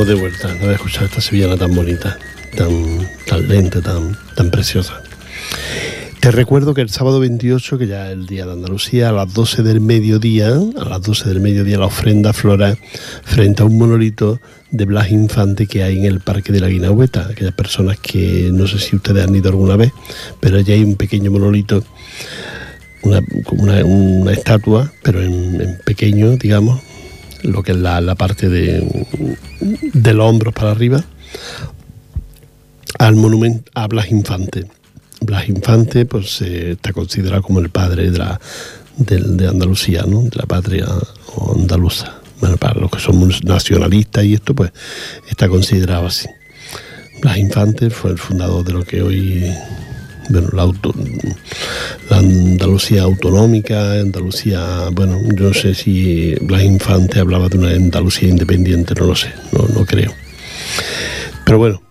de 0.03 0.15
vuelta. 0.15 0.53
No 0.55 0.71
he 0.71 0.75
escuchado 0.75 1.07
esta 1.07 1.21
sevillana 1.21 1.57
tan 1.57 1.73
bonita, 1.73 2.19
tan, 2.57 3.09
tan 3.27 3.49
lenta, 3.49 3.81
tan, 3.81 4.19
tan 4.35 4.51
preciosa. 4.51 5.01
Te 6.19 6.33
recuerdo 6.33 6.75
que 6.75 6.81
el 6.81 6.91
sábado 6.91 7.21
28, 7.21 7.79
que 7.79 7.87
ya 7.87 8.07
es 8.07 8.15
el 8.15 8.27
día 8.27 8.45
de 8.45 8.53
Andalucía, 8.53 9.11
a 9.11 9.13
las 9.13 9.33
12 9.33 9.63
del 9.63 9.81
mediodía, 9.81 10.49
a 10.49 10.85
las 10.85 11.03
12 11.03 11.29
del 11.29 11.41
mediodía, 11.41 11.79
la 11.79 11.87
ofrenda 11.87 12.33
flora 12.33 12.77
frente 13.23 13.63
a 13.63 13.67
un 13.67 13.79
monolito 13.79 14.41
de 14.73 14.85
Blas 14.85 15.13
Infante 15.13 15.69
que 15.69 15.85
hay 15.85 15.99
en 15.99 16.07
el 16.07 16.19
Parque 16.19 16.53
de 16.53 16.61
la 16.61 16.69
Guinahueta. 16.69 17.29
Aquellas 17.31 17.55
personas 17.55 17.99
que 18.01 18.51
no 18.53 18.67
sé 18.67 18.81
si 18.81 18.97
ustedes 18.97 19.23
han 19.23 19.37
ido 19.37 19.51
alguna 19.51 19.77
vez, 19.77 19.93
pero 20.41 20.59
allí 20.59 20.73
hay 20.73 20.83
un 20.83 20.97
pequeño 20.97 21.31
monolito, 21.31 21.85
una, 23.03 24.33
estatua, 24.33 24.93
pero 25.03 25.23
en 25.23 25.79
pequeño, 25.85 26.33
digamos, 26.33 26.81
lo 27.45 27.63
que 27.63 27.73
es 27.73 27.79
la, 27.79 28.01
la 28.01 28.15
parte 28.15 28.49
de, 28.49 29.07
de 29.93 30.15
los 30.15 30.29
hombros 30.29 30.53
para 30.55 30.71
arriba, 30.71 31.05
al 32.99 33.17
monumento 33.17 33.71
a 33.75 33.87
Blas 33.87 34.11
Infante. 34.11 34.67
Blas 35.21 35.49
Infante 35.49 36.07
pues 36.07 36.41
está 36.43 36.93
considerado 36.93 37.43
como 37.43 37.61
el 37.61 37.71
padre 37.71 38.11
de, 38.11 38.19
la, 38.19 38.41
de, 38.97 39.21
de 39.21 39.49
Andalucía, 39.49 40.05
¿no? 40.07 40.23
de 40.23 40.37
la 40.37 40.47
patria 40.47 40.87
andaluza. 41.55 42.21
Bueno, 42.41 42.57
para 42.57 42.81
los 42.81 42.91
que 42.91 42.99
somos 42.99 43.45
nacionalistas 43.45 44.25
y 44.25 44.35
esto, 44.35 44.55
pues 44.55 44.73
está 45.29 45.49
considerado 45.49 46.07
así. 46.07 46.29
Blas 47.21 47.39
Infante 47.39 47.91
fue 47.91 48.11
el 48.11 48.19
fundador 48.19 48.65
de 48.65 48.73
lo 48.73 48.85
que 48.85 49.03
hoy 49.03 49.45
bueno, 50.29 50.49
la, 50.53 50.67
la 52.11 52.19
Andalucía 52.19 53.03
autonómica, 53.03 53.93
Andalucía, 53.93 54.89
bueno, 54.93 55.21
yo 55.35 55.49
no 55.49 55.55
sé 55.55 55.75
si 55.75 56.35
Blas 56.41 56.63
Infante 56.63 57.21
hablaba 57.21 57.49
de 57.49 57.59
una 57.59 57.71
Andalucía 57.71 58.29
independiente, 58.29 58.95
no 58.95 59.07
lo 59.07 59.15
sé, 59.15 59.33
no, 59.53 59.67
no 59.69 59.85
creo. 59.85 60.13
Pero 61.45 61.59
bueno, 61.59 61.83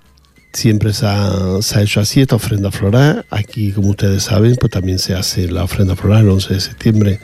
siempre 0.53 0.93
se 0.93 1.05
ha, 1.07 1.59
hecho 1.81 1.99
así 1.99 2.21
esta 2.21 2.35
ofrenda 2.35 2.71
floral. 2.71 3.25
Aquí, 3.29 3.71
como 3.71 3.89
ustedes 3.89 4.23
saben, 4.23 4.55
pues 4.55 4.71
también 4.71 4.99
se 4.99 5.15
hace 5.15 5.51
la 5.51 5.63
ofrenda 5.63 5.95
floral 5.95 6.23
el 6.23 6.29
11 6.29 6.53
de 6.53 6.59
septiembre 6.59 7.19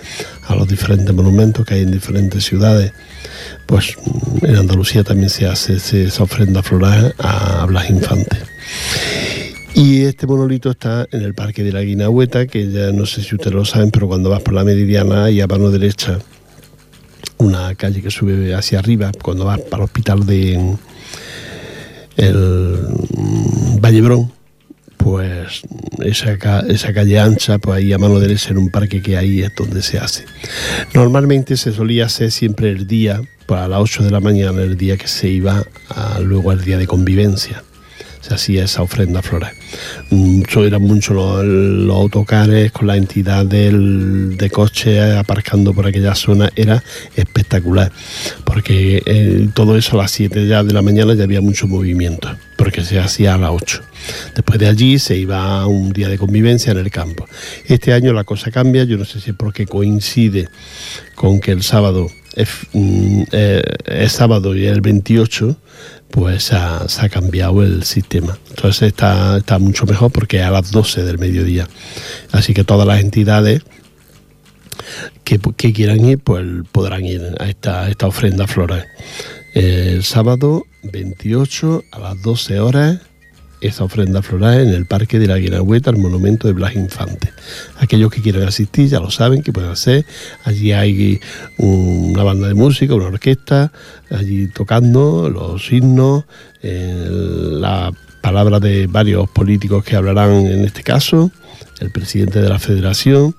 a 0.47 0.55
los 0.55 0.67
diferentes 0.67 1.13
monumentos 1.13 1.65
que 1.65 1.75
hay 1.75 1.81
en 1.81 1.91
diferentes 1.91 2.43
ciudades. 2.43 2.91
Pues 3.65 3.95
en 4.41 4.55
Andalucía 4.55 5.03
también 5.03 5.29
se 5.29 5.45
hace 5.45 5.75
esa 5.75 6.23
ofrenda 6.23 6.63
floral 6.63 7.15
a 7.19 7.65
Blas 7.65 7.89
Infante. 7.89 8.37
Y 9.79 10.01
este 10.01 10.27
monolito 10.27 10.71
está 10.71 11.07
en 11.09 11.21
el 11.21 11.33
Parque 11.33 11.63
de 11.63 11.71
la 11.71 11.81
Guinahueta, 11.81 12.47
que 12.47 12.69
ya 12.69 12.91
no 12.91 13.05
sé 13.05 13.23
si 13.23 13.35
ustedes 13.35 13.53
lo 13.53 13.63
saben, 13.63 13.91
pero 13.91 14.09
cuando 14.09 14.29
vas 14.29 14.41
por 14.41 14.53
la 14.53 14.65
Meridiana 14.65 15.31
y 15.31 15.39
a 15.39 15.47
mano 15.47 15.71
derecha 15.71 16.19
una 17.37 17.73
calle 17.75 18.01
que 18.01 18.11
sube 18.11 18.53
hacia 18.53 18.79
arriba, 18.79 19.13
cuando 19.21 19.45
vas 19.45 19.61
para 19.61 19.83
el 19.83 19.85
hospital 19.85 20.25
de 20.25 20.75
el 22.17 22.77
Vallebrón, 23.79 24.29
pues 24.97 25.61
esa, 26.03 26.59
esa 26.67 26.93
calle 26.93 27.17
ancha, 27.17 27.57
pues 27.57 27.77
ahí 27.77 27.93
a 27.93 27.97
mano 27.97 28.19
derecha 28.19 28.49
en 28.49 28.57
un 28.57 28.69
parque 28.71 29.01
que 29.01 29.15
ahí 29.15 29.43
es 29.43 29.55
donde 29.55 29.81
se 29.81 29.97
hace. 29.97 30.25
Normalmente 30.93 31.55
se 31.55 31.71
solía 31.71 32.07
hacer 32.07 32.31
siempre 32.31 32.69
el 32.69 32.85
día, 32.85 33.21
para 33.45 33.61
pues 33.61 33.69
las 33.69 33.79
8 33.79 34.03
de 34.03 34.11
la 34.11 34.19
mañana, 34.19 34.61
el 34.61 34.75
día 34.75 34.97
que 34.97 35.07
se 35.07 35.29
iba 35.29 35.63
a, 35.87 36.19
luego 36.19 36.51
al 36.51 36.65
día 36.65 36.77
de 36.77 36.85
convivencia 36.85 37.63
se 38.21 38.33
hacía 38.33 38.65
esa 38.65 38.81
ofrenda 38.81 39.21
floral. 39.21 39.53
Mucho, 40.09 40.65
eran 40.65 40.81
muchos 40.81 41.15
los, 41.15 41.95
autocares 41.95 42.71
con 42.71 42.87
la 42.87 42.97
entidad 42.97 43.45
del, 43.45 44.37
de 44.37 44.49
coche 44.49 45.17
aparcando 45.17 45.73
por 45.73 45.87
aquella 45.87 46.15
zona, 46.15 46.51
era 46.55 46.83
espectacular, 47.15 47.91
porque 48.45 49.01
eh, 49.05 49.49
todo 49.53 49.77
eso 49.77 49.99
a 49.99 50.03
las 50.03 50.11
7 50.11 50.47
ya 50.47 50.63
de 50.63 50.73
la 50.73 50.81
mañana 50.81 51.13
ya 51.13 51.23
había 51.23 51.41
mucho 51.41 51.67
movimiento, 51.67 52.29
porque 52.57 52.83
se 52.83 52.99
hacía 52.99 53.35
a 53.35 53.37
las 53.37 53.51
8. 53.51 53.81
Después 54.35 54.59
de 54.59 54.67
allí 54.67 54.99
se 54.99 55.15
iba 55.15 55.61
a 55.61 55.67
un 55.67 55.91
día 55.91 56.09
de 56.09 56.17
convivencia 56.17 56.71
en 56.71 56.79
el 56.79 56.89
campo. 56.89 57.25
Este 57.65 57.93
año 57.93 58.13
la 58.13 58.23
cosa 58.23 58.51
cambia, 58.51 58.83
yo 58.83 58.97
no 58.97 59.05
sé 59.05 59.19
si 59.19 59.31
es 59.31 59.35
porque 59.35 59.65
coincide 59.65 60.49
con 61.15 61.39
que 61.39 61.51
el 61.51 61.63
sábado 61.63 62.09
es, 62.35 62.49
mm, 62.73 63.23
eh, 63.31 63.61
es 63.85 64.11
sábado 64.13 64.55
y 64.55 64.65
el 64.65 64.81
28, 64.81 65.57
pues 66.19 66.43
se 66.43 66.55
ha 66.57 67.09
cambiado 67.09 67.63
el 67.63 67.83
sistema. 67.83 68.37
Entonces 68.49 68.89
está, 68.89 69.37
está 69.37 69.57
mucho 69.57 69.85
mejor 69.85 70.11
porque 70.11 70.39
es 70.39 70.43
a 70.43 70.51
las 70.51 70.69
12 70.69 71.05
del 71.05 71.17
mediodía. 71.17 71.65
Así 72.33 72.53
que 72.53 72.65
todas 72.65 72.85
las 72.85 72.99
entidades 72.99 73.63
que, 75.23 75.39
quieran 75.71 76.03
ir, 76.03 76.19
pues 76.19 76.45
podrán 76.73 77.05
ir 77.05 77.21
a 77.39 77.47
esta, 77.47 77.89
esta 77.89 78.07
ofrenda 78.07 78.47
floral. 78.47 78.85
El 79.53 80.03
sábado 80.03 80.65
28 80.83 81.83
a 81.89 81.99
las 81.99 82.21
12 82.21 82.59
horas 82.59 82.99
esa 83.61 83.83
ofrenda 83.83 84.21
floral 84.21 84.61
en 84.61 84.69
el 84.69 84.85
Parque 84.85 85.19
de 85.19 85.27
la 85.27 85.37
Guinahueta, 85.37 85.89
el 85.89 85.97
monumento 85.97 86.47
de 86.47 86.53
Blas 86.53 86.75
Infante. 86.75 87.31
Aquellos 87.77 88.11
que 88.11 88.21
quieran 88.21 88.43
asistir 88.43 88.87
ya 88.87 88.99
lo 88.99 89.11
saben 89.11 89.41
que 89.41 89.51
pueden 89.51 89.71
hacer. 89.71 90.05
Allí 90.45 90.71
hay 90.71 91.19
una 91.57 92.23
banda 92.23 92.47
de 92.47 92.53
música, 92.53 92.95
una 92.95 93.05
orquesta, 93.05 93.71
allí 94.09 94.47
tocando 94.47 95.29
los 95.29 95.71
himnos, 95.71 96.25
la 96.61 97.91
palabra 98.21 98.59
de 98.59 98.87
varios 98.87 99.29
políticos 99.29 99.83
que 99.83 99.95
hablarán 99.95 100.45
en 100.45 100.65
este 100.65 100.83
caso, 100.83 101.31
el 101.79 101.91
presidente 101.91 102.41
de 102.41 102.49
la 102.49 102.59
federación 102.59 103.35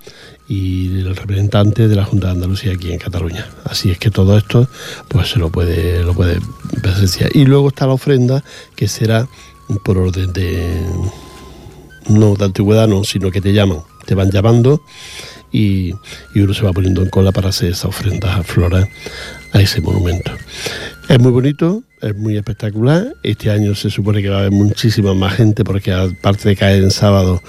y 0.48 0.88
el 1.00 1.14
representante 1.14 1.86
de 1.86 1.94
la 1.94 2.04
Junta 2.04 2.26
de 2.28 2.32
Andalucía 2.32 2.72
aquí 2.72 2.90
en 2.90 2.98
Cataluña. 2.98 3.46
Así 3.64 3.90
es 3.90 3.98
que 3.98 4.10
todo 4.10 4.36
esto 4.36 4.68
pues 5.08 5.28
se 5.28 5.38
lo 5.38 5.50
puede, 5.50 6.02
lo 6.02 6.12
puede 6.14 6.40
presenciar. 6.82 7.30
Y 7.36 7.44
luego 7.44 7.68
está 7.68 7.86
la 7.86 7.92
ofrenda 7.92 8.42
que 8.74 8.88
será 8.88 9.28
por 9.84 9.98
orden 9.98 10.32
de, 10.32 10.82
no 12.08 12.34
de 12.34 12.44
antigüedad, 12.44 12.88
no, 12.88 13.04
sino 13.04 13.30
que 13.30 13.40
te 13.40 13.52
llaman, 13.52 13.78
te 14.06 14.14
van 14.14 14.30
llamando 14.30 14.82
y, 15.52 15.92
uno 16.34 16.54
se 16.54 16.62
va 16.62 16.72
poniendo 16.72 17.02
en 17.02 17.10
cola 17.10 17.32
para 17.32 17.48
hacer 17.48 17.72
esa 17.72 17.88
ofrenda 17.88 18.42
flora 18.42 18.88
a 19.52 19.60
ese 19.60 19.80
monumento. 19.80 20.32
Es 21.08 21.18
muy 21.18 21.32
bonito, 21.32 21.82
es 22.00 22.14
muy 22.16 22.36
espectacular. 22.36 23.14
Este 23.22 23.50
año 23.50 23.74
se 23.74 23.90
supone 23.90 24.22
que 24.22 24.28
va 24.28 24.36
a 24.36 24.40
haber 24.40 24.52
muchísima 24.52 25.12
más 25.12 25.34
gente 25.34 25.64
porque 25.64 25.92
aparte 25.92 26.48
de 26.48 26.56
caer 26.56 26.82
en 26.84 26.90
sábado 26.90 27.42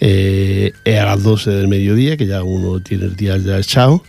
eh, 0.00 0.72
es 0.84 1.00
a 1.00 1.04
las 1.06 1.22
12 1.22 1.50
del 1.50 1.68
mediodía, 1.68 2.16
que 2.16 2.26
ya 2.26 2.42
uno 2.44 2.80
tiene 2.80 3.06
el 3.06 3.16
día 3.16 3.36
ya 3.38 3.58
echado 3.58 4.02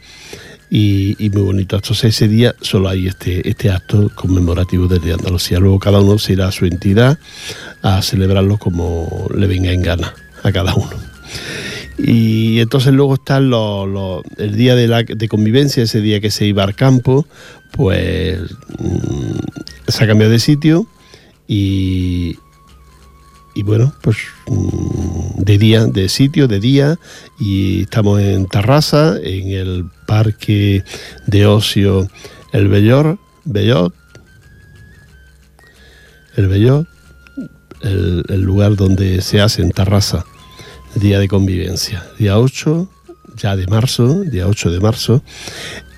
y, 0.69 1.29
muy 1.33 1.41
bonito. 1.41 1.75
Entonces 1.75 2.15
ese 2.15 2.27
día 2.27 2.55
solo 2.61 2.89
hay 2.89 3.07
este, 3.07 3.47
este 3.49 3.71
acto 3.71 4.11
conmemorativo 4.13 4.87
desde 4.87 5.13
Andalucía. 5.13 5.59
Luego 5.59 5.79
cada 5.79 5.99
uno 5.99 6.19
se 6.19 6.33
irá 6.33 6.47
a 6.47 6.51
su 6.51 6.65
entidad 6.65 7.17
a 7.81 8.01
celebrarlo 8.01 8.57
como 8.57 9.27
le 9.35 9.47
venga 9.47 9.71
en 9.71 9.81
gana 9.81 10.13
a 10.43 10.51
cada 10.51 10.75
uno. 10.75 10.91
Y 11.97 12.59
entonces 12.59 12.93
luego 12.93 13.15
está 13.15 13.37
el 13.37 14.55
día 14.55 14.75
de, 14.75 14.87
la, 14.87 15.03
de 15.03 15.27
convivencia, 15.27 15.83
ese 15.83 16.01
día 16.01 16.21
que 16.21 16.31
se 16.31 16.45
iba 16.45 16.63
al 16.63 16.75
campo, 16.75 17.27
pues 17.71 18.39
mm, 18.77 19.87
se 19.87 20.03
ha 20.03 20.07
cambiado 20.07 20.31
de 20.31 20.39
sitio 20.39 20.87
y, 21.47 22.37
y 23.59 23.63
bueno, 23.63 23.93
pues 23.99 24.15
mm, 24.47 25.41
de 25.43 25.57
día, 25.57 25.85
de 25.85 26.07
sitio, 26.07 26.47
de 26.47 26.61
día, 26.61 26.97
y 27.37 27.81
estamos 27.81 28.21
en 28.21 28.45
Tarrasa, 28.45 29.17
en 29.21 29.51
el 29.51 29.85
parque 30.07 30.85
de 31.27 31.45
ocio 31.45 32.07
El 32.53 32.69
Bellor, 32.69 33.19
Bellot, 33.43 33.93
el 36.37 36.47
Bellot, 36.47 36.87
el, 37.81 38.41
lugar 38.41 38.77
donde 38.77 39.21
se 39.21 39.41
hace 39.41 39.61
en 39.61 39.71
Tarrasa, 39.71 40.25
día 40.95 41.19
de 41.19 41.27
convivencia, 41.27 42.07
día 42.17 42.39
8 42.39 42.89
ya 43.35 43.57
de 43.57 43.67
marzo, 43.67 44.21
día 44.21 44.47
8 44.47 44.71
de 44.71 44.79
marzo, 44.79 45.21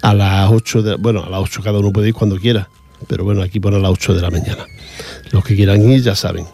a 0.02 0.16
las 0.16 0.50
8 0.50 0.82
de, 0.82 0.96
bueno, 0.96 1.24
a 1.24 1.30
las 1.30 1.42
8 1.42 1.62
cada 1.64 1.78
uno 1.78 1.92
puede 1.94 2.08
ir 2.08 2.16
cuando 2.16 2.38
quiera, 2.38 2.68
pero 3.08 3.24
bueno, 3.24 3.44
aquí 3.44 3.60
pone 3.60 3.78
a 3.78 3.80
las 3.80 3.92
8 3.92 4.16
de 4.16 4.22
la 4.22 4.32
mañana. 4.32 4.66
Los 5.32 5.44
que 5.44 5.56
quieran 5.56 5.88
ir 5.88 6.02
ya 6.02 6.16
saben, 6.16 6.48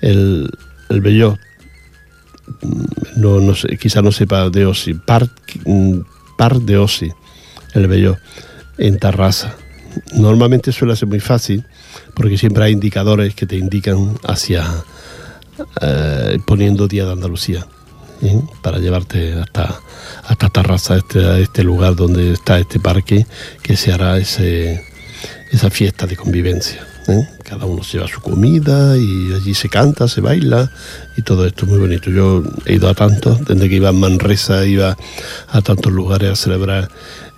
el, 0.00 0.50
el 0.88 1.00
Bellot, 1.00 1.38
no, 3.16 3.40
no 3.40 3.54
sé, 3.54 3.76
quizá 3.76 4.02
no 4.02 4.12
sepa 4.12 4.50
de 4.50 4.66
Osi, 4.66 4.94
par, 4.94 5.28
par 6.36 6.60
de 6.60 6.78
Osi, 6.78 7.10
el 7.74 7.86
Bellot, 7.86 8.18
en 8.78 8.98
Tarrasa. 8.98 9.56
Normalmente 10.14 10.72
suele 10.72 10.96
ser 10.96 11.08
muy 11.08 11.20
fácil 11.20 11.64
porque 12.14 12.38
siempre 12.38 12.64
hay 12.64 12.72
indicadores 12.72 13.34
que 13.34 13.46
te 13.46 13.56
indican 13.56 14.18
hacia 14.24 14.64
eh, 15.80 16.38
poniendo 16.46 16.88
Día 16.88 17.04
de 17.04 17.12
Andalucía 17.12 17.66
¿eh? 18.22 18.40
para 18.62 18.78
llevarte 18.78 19.34
hasta, 19.34 19.80
hasta 20.24 20.48
Tarrasa, 20.48 20.96
este, 20.96 21.42
este 21.42 21.64
lugar 21.64 21.96
donde 21.96 22.32
está 22.32 22.58
este 22.58 22.78
parque 22.80 23.26
que 23.62 23.76
se 23.76 23.92
hará 23.92 24.18
ese, 24.18 24.84
esa 25.50 25.70
fiesta 25.70 26.06
de 26.06 26.16
convivencia. 26.16 26.86
¿eh? 27.08 27.28
Cada 27.50 27.66
uno 27.66 27.82
lleva 27.82 28.06
su 28.06 28.20
comida 28.20 28.96
y 28.96 29.32
allí 29.32 29.54
se 29.54 29.68
canta, 29.68 30.06
se 30.06 30.20
baila 30.20 30.70
y 31.16 31.22
todo 31.22 31.44
esto 31.44 31.64
es 31.64 31.72
muy 31.72 31.80
bonito. 31.80 32.08
Yo 32.08 32.44
he 32.64 32.74
ido 32.74 32.88
a 32.88 32.94
tantos, 32.94 33.44
desde 33.44 33.68
que 33.68 33.74
iba 33.74 33.88
a 33.88 33.92
Manresa, 33.92 34.64
iba 34.64 34.96
a 35.48 35.60
tantos 35.60 35.92
lugares 35.92 36.30
a 36.30 36.36
celebrar 36.36 36.88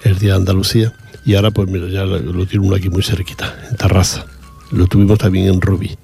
el 0.05 0.19
Día 0.19 0.33
de 0.33 0.37
Andalucía 0.37 0.93
y 1.25 1.35
ahora 1.35 1.51
pues 1.51 1.67
mira, 1.71 1.89
ya 1.89 2.05
lo, 2.05 2.45
tiene 2.45 2.67
uno 2.67 2.77
aquí 2.77 2.91
muy 2.91 3.03
cerquita, 3.03 3.57
en 3.71 3.77
Tarrasa. 3.77 4.27
Lo 4.71 4.87
tuvimos 4.87 5.19
también 5.19 5.47
en 5.47 5.63
Rubí, 5.63 5.97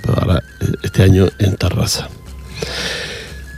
pero 0.00 0.20
ahora 0.20 0.40
este 0.84 1.02
año 1.02 1.26
en 1.40 1.56
Tarrasa 1.56 2.08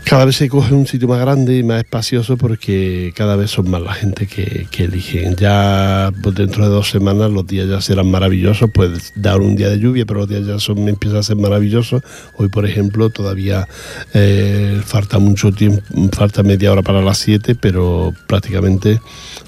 cada 0.07 0.25
vez 0.25 0.37
se 0.37 0.49
coge 0.49 0.73
un 0.73 0.87
sitio 0.87 1.09
más 1.09 1.19
grande 1.19 1.59
y 1.59 1.65
más 1.65 1.81
espacioso 1.81 2.37
porque 2.37 3.13
cada 3.17 3.35
vez 3.35 3.51
son 3.51 3.69
más 3.69 3.83
la 3.83 3.93
gente 3.93 4.29
que, 4.29 4.69
eligen. 4.79 5.35
Ya 5.35 6.13
pues, 6.23 6.37
dentro 6.37 6.63
de 6.63 6.71
dos 6.71 6.89
semanas 6.89 7.33
los 7.33 7.45
días 7.45 7.69
ya 7.69 7.81
serán 7.81 8.09
maravillosos, 8.09 8.71
puede 8.71 8.99
dar 9.17 9.41
un 9.41 9.57
día 9.57 9.69
de 9.69 9.81
lluvia, 9.81 10.07
pero 10.07 10.21
los 10.21 10.29
días 10.29 10.47
ya 10.47 10.61
son, 10.61 10.89
empiezan 10.89 11.19
a 11.19 11.23
ser 11.25 11.35
maravillosos. 11.35 12.05
Hoy, 12.37 12.49
por 12.49 12.65
ejemplo, 12.67 13.11
todavía 13.11 13.67
eh, 14.15 14.81
falta 14.85 15.19
mucho 15.19 15.51
tiempo, 15.51 15.83
falta 16.13 16.45
media 16.45 16.71
hora 16.71 16.83
para 16.83 17.03
las 17.03 17.19
7, 17.19 17.57
pero 17.57 18.15
prácticamente 18.29 19.01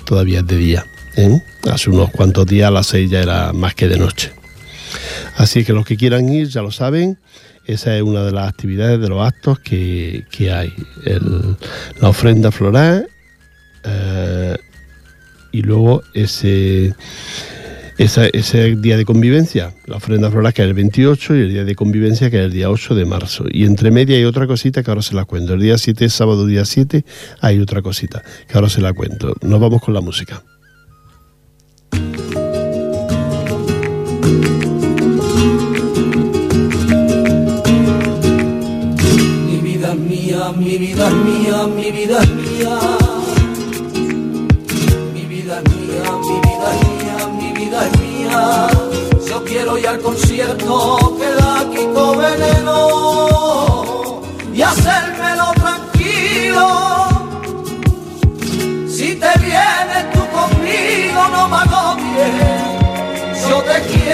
todavía 0.05 0.41
es 0.41 0.47
de 0.49 0.57
día. 0.57 0.87
¿eh? 1.17 1.41
Hace 1.71 1.91
unos 1.91 2.11
cuantos 2.11 2.47
días 2.47 2.67
a 2.67 2.73
las 2.73 2.89
6 2.89 3.09
ya 3.09 3.21
era 3.21 3.53
más 3.53 3.77
que 3.77 3.87
de 3.87 3.99
noche. 4.01 4.33
Así 5.37 5.65
que 5.65 5.73
los 5.73 5.87
que 5.87 5.97
quieran 5.97 6.29
ir 6.29 6.49
ya 6.49 6.63
lo 6.63 6.73
saben 6.73 7.17
esa 7.69 7.95
es 7.95 8.03
una 8.03 8.25
de 8.25 8.33
las 8.33 8.49
actividades, 8.49 8.99
de 8.99 9.09
los 9.09 9.25
actos 9.25 9.61
que, 9.61 10.25
hay. 10.53 10.73
la 12.01 12.09
ofrenda 12.09 12.51
floral 12.51 13.09
eh, 13.85 14.57
y 15.53 15.63
luego 15.63 16.03
ese, 16.15 16.95
ese 17.99 18.77
día 18.77 18.97
de 18.97 19.05
convivencia, 19.05 19.75
la 19.87 19.97
ofrenda 19.97 20.31
floral 20.31 20.55
que 20.55 20.63
es 20.63 20.69
el 20.69 20.75
28 20.75 21.37
y 21.37 21.41
el 21.41 21.49
día 21.51 21.65
de 21.65 21.75
convivencia 21.75 22.31
que 22.31 22.39
es 22.39 22.45
el 22.47 22.53
día 22.53 22.71
8 22.71 22.95
de 22.95 23.05
marzo. 23.05 23.45
Y 23.51 23.65
entre 23.65 23.91
media 23.91 24.17
hay 24.17 24.25
otra 24.25 24.47
cosita 24.47 24.83
que 24.83 24.91
ahora 24.91 25.03
se 25.03 25.15
la 25.15 25.27
cuento. 25.27 25.53
El 25.53 25.61
día 25.61 25.77
7, 25.77 26.09
sábado 26.09 26.47
día 26.47 26.65
7, 26.65 27.05
hay 27.41 27.61
otra 27.61 27.83
cosita 27.83 28.23
que 28.49 28.55
ahora 28.55 28.71
se 28.71 28.81
la 28.81 28.95
cuento. 28.95 29.35
Nos 29.43 29.61
vamos 29.61 29.83
con 29.83 29.93
la 29.93 30.01
música. 30.01 30.43
Mi 40.57 40.79
vida 40.79 41.09
es 41.09 41.15
mía, 41.15 41.67
mi 41.67 41.91
vida 41.91 42.21
es 42.21 42.31
mía. 42.31 42.79
Mi 45.13 45.23
vida 45.27 45.61
es 45.61 45.65
mía, 45.75 46.03
mi 46.29 46.37
vida 46.47 46.69
es 46.75 46.81
mía, 46.89 47.17
mi 47.41 47.53
vida 47.53 47.79
es 47.87 47.93
mía. 48.01 48.69
Yo 49.29 49.45
quiero 49.45 49.79
ir 49.79 49.89
al 49.89 50.01
concierto 50.01 51.17
que 51.19 51.29
da 51.41 51.65
Kiko 51.71 52.17
Veneno 52.17 52.79
y 54.55 54.63
hacérmelo 54.63 55.53
tranquilo. 55.55 56.67
Si 58.89 59.15
te 59.17 59.33
vienes 59.41 60.05
tú 60.15 60.23
conmigo, 60.39 61.21
no 61.33 61.49
me 61.49 61.57
agobies. 61.57 62.69
Yo 63.49 63.57
te 63.63 63.77
quiero 63.91 64.08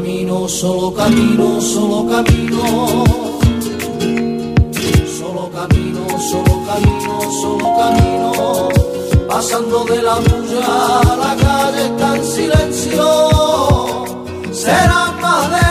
camino, 0.00 0.48
solo 0.48 0.94
camino, 0.94 1.60
solo 1.60 2.06
camino. 2.06 3.04
Solo 5.18 5.50
camino, 5.52 6.18
solo 6.18 6.54
camino, 6.66 7.30
solo 7.42 7.66
camino. 7.76 8.68
Pasando 9.28 9.84
de 9.84 10.02
la 10.02 10.16
bulla 10.16 11.00
a 11.00 11.16
la 11.16 11.36
calle 11.36 11.84
está 11.84 12.16
en 12.16 12.24
silencio. 12.24 13.04
Será 14.52 15.12
más 15.20 15.50
de 15.50 15.69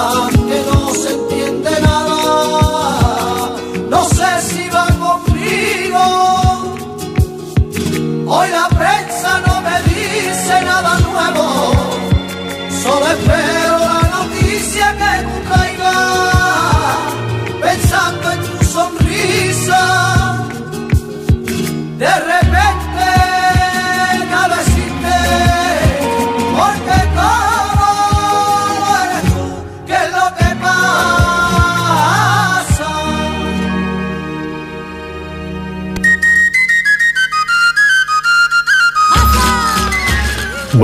love. 0.00 0.39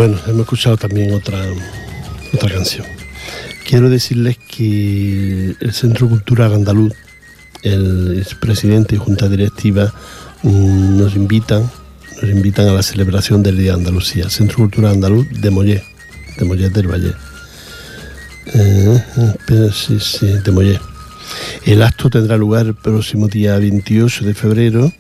Bueno, 0.06 0.22
hemos 0.28 0.42
escuchado 0.42 0.76
también 0.76 1.12
otra, 1.12 1.36
otra 2.32 2.54
canción. 2.54 2.86
Quiero 3.68 3.90
decirles 3.90 4.38
que 4.38 5.56
el 5.58 5.72
Centro 5.72 6.08
Cultural 6.08 6.54
Andaluz, 6.54 6.92
el 7.64 8.24
presidente 8.38 8.94
y 8.94 8.98
junta 8.98 9.28
directiva 9.28 9.92
mm, 10.44 10.96
nos 10.96 11.16
invitan, 11.16 11.68
nos 12.22 12.30
invitan 12.30 12.68
a 12.68 12.72
la 12.72 12.84
celebración 12.84 13.42
del 13.42 13.58
Día 13.58 13.72
de 13.72 13.78
Andalucía, 13.78 14.30
Centro 14.30 14.58
Cultural 14.58 14.92
Andaluz 14.92 15.26
de 15.28 15.50
Mollé, 15.50 15.82
de 16.38 16.44
Mollé 16.44 16.70
del 16.70 16.86
Valle. 16.86 17.12
Eh, 18.54 19.02
espera, 19.40 19.72
sí, 19.72 19.98
sí, 19.98 20.26
de 20.28 20.52
Mollé. 20.52 20.78
El 21.64 21.82
acto 21.82 22.10
tendrá 22.10 22.36
lugar 22.36 22.66
el 22.66 22.74
próximo 22.76 23.26
día 23.26 23.58
28 23.58 24.24
de 24.24 24.34
febrero 24.34 24.92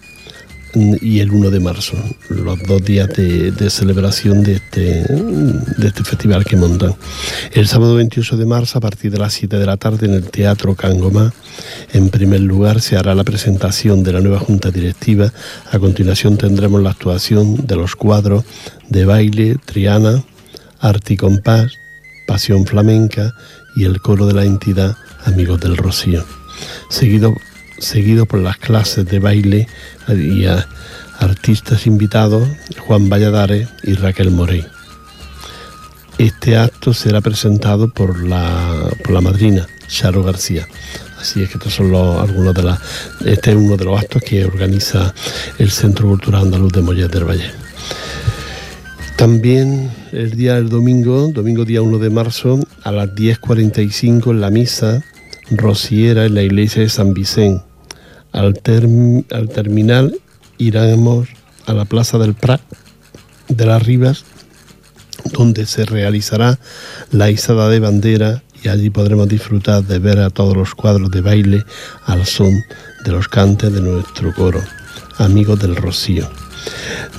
y 0.76 1.20
el 1.20 1.30
1 1.30 1.50
de 1.50 1.60
marzo, 1.60 1.96
los 2.28 2.62
dos 2.64 2.84
días 2.84 3.08
de, 3.08 3.70
celebración 3.70 4.42
de 4.42 4.54
este, 4.56 5.04
de 5.04 5.86
este 5.86 6.04
festival 6.04 6.44
que 6.44 6.56
montan. 6.56 6.94
El 7.52 7.66
sábado 7.66 7.94
28 7.94 8.36
de 8.36 8.44
marzo, 8.44 8.76
a 8.76 8.80
partir 8.82 9.10
de 9.10 9.18
las 9.18 9.32
7 9.32 9.56
de 9.56 9.66
la 9.66 9.78
tarde, 9.78 10.06
en 10.06 10.14
el 10.14 10.24
Teatro 10.24 10.74
Cangomá, 10.74 11.32
en 11.92 12.10
primer 12.10 12.40
lugar 12.40 12.82
se 12.82 12.96
hará 12.96 13.14
la 13.14 13.24
presentación 13.24 14.02
de 14.02 14.12
la 14.12 14.20
nueva 14.20 14.38
Junta 14.38 14.70
Directiva. 14.70 15.32
A 15.72 15.78
continuación 15.78 16.36
tendremos 16.36 16.82
la 16.82 16.90
actuación 16.90 17.66
de 17.66 17.76
los 17.76 17.96
cuadros 17.96 18.44
de 18.88 19.06
baile, 19.06 19.56
Triana, 19.64 20.24
Arte 20.78 21.14
y 21.14 21.16
Compás, 21.16 21.72
Pasión 22.26 22.66
Flamenca 22.66 23.34
y 23.76 23.84
el 23.84 24.00
coro 24.00 24.26
de 24.26 24.34
la 24.34 24.44
entidad 24.44 24.94
Amigos 25.24 25.58
del 25.60 25.76
Rocío. 25.76 26.24
Seguido, 26.90 27.34
seguido 27.78 28.26
por 28.26 28.40
las 28.40 28.56
clases 28.58 29.06
de 29.06 29.18
baile 29.18 29.68
y 30.08 30.46
artistas 31.18 31.86
invitados 31.86 32.48
Juan 32.78 33.08
Valladares 33.08 33.68
y 33.82 33.94
Raquel 33.94 34.30
Morey. 34.30 34.64
Este 36.18 36.56
acto 36.56 36.94
será 36.94 37.20
presentado 37.20 37.88
por 37.88 38.24
la, 38.24 38.90
por 39.04 39.12
la 39.12 39.20
madrina 39.20 39.66
Charo 39.86 40.22
García. 40.22 40.66
Así 41.18 41.42
es 41.42 41.48
que 41.48 41.58
estos 41.58 41.74
son 41.74 41.90
los, 41.90 42.20
algunos 42.20 42.54
de 42.54 42.62
las. 42.62 42.80
Este 43.24 43.50
es 43.50 43.56
uno 43.56 43.76
de 43.76 43.84
los 43.84 44.00
actos 44.00 44.22
que 44.22 44.44
organiza 44.44 45.14
el 45.58 45.70
Centro 45.70 46.08
Cultural 46.08 46.42
Andaluz 46.42 46.72
de 46.72 46.82
Mollet 46.82 47.10
del 47.10 47.24
Valle. 47.24 47.50
También 49.16 49.90
el 50.12 50.32
día 50.32 50.54
del 50.54 50.68
domingo, 50.68 51.28
domingo 51.32 51.64
día 51.64 51.82
1 51.82 51.98
de 51.98 52.10
marzo, 52.10 52.60
a 52.82 52.92
las 52.92 53.08
10.45 53.14 54.30
en 54.30 54.40
la 54.40 54.50
misa, 54.50 55.02
rociera 55.50 56.26
en 56.26 56.34
la 56.34 56.42
iglesia 56.42 56.82
de 56.82 56.88
San 56.88 57.14
Vicente. 57.14 57.65
Al, 58.36 58.54
al 59.30 59.48
terminar 59.48 60.12
iremos 60.58 61.28
a 61.66 61.72
la 61.72 61.84
Plaza 61.86 62.18
del 62.18 62.34
Prat 62.34 62.60
de 63.48 63.66
las 63.66 63.82
Rivas, 63.82 64.24
donde 65.32 65.66
se 65.66 65.84
realizará 65.84 66.58
la 67.10 67.30
izada 67.30 67.68
de 67.68 67.80
bandera 67.80 68.42
y 68.62 68.68
allí 68.68 68.90
podremos 68.90 69.28
disfrutar 69.28 69.84
de 69.84 69.98
ver 69.98 70.20
a 70.20 70.30
todos 70.30 70.56
los 70.56 70.74
cuadros 70.74 71.10
de 71.10 71.22
baile 71.22 71.64
al 72.04 72.26
son 72.26 72.52
de 73.04 73.12
los 73.12 73.26
cantes 73.28 73.72
de 73.72 73.80
nuestro 73.80 74.34
coro, 74.34 74.62
amigos 75.18 75.58
del 75.58 75.74
Rocío. 75.74 76.28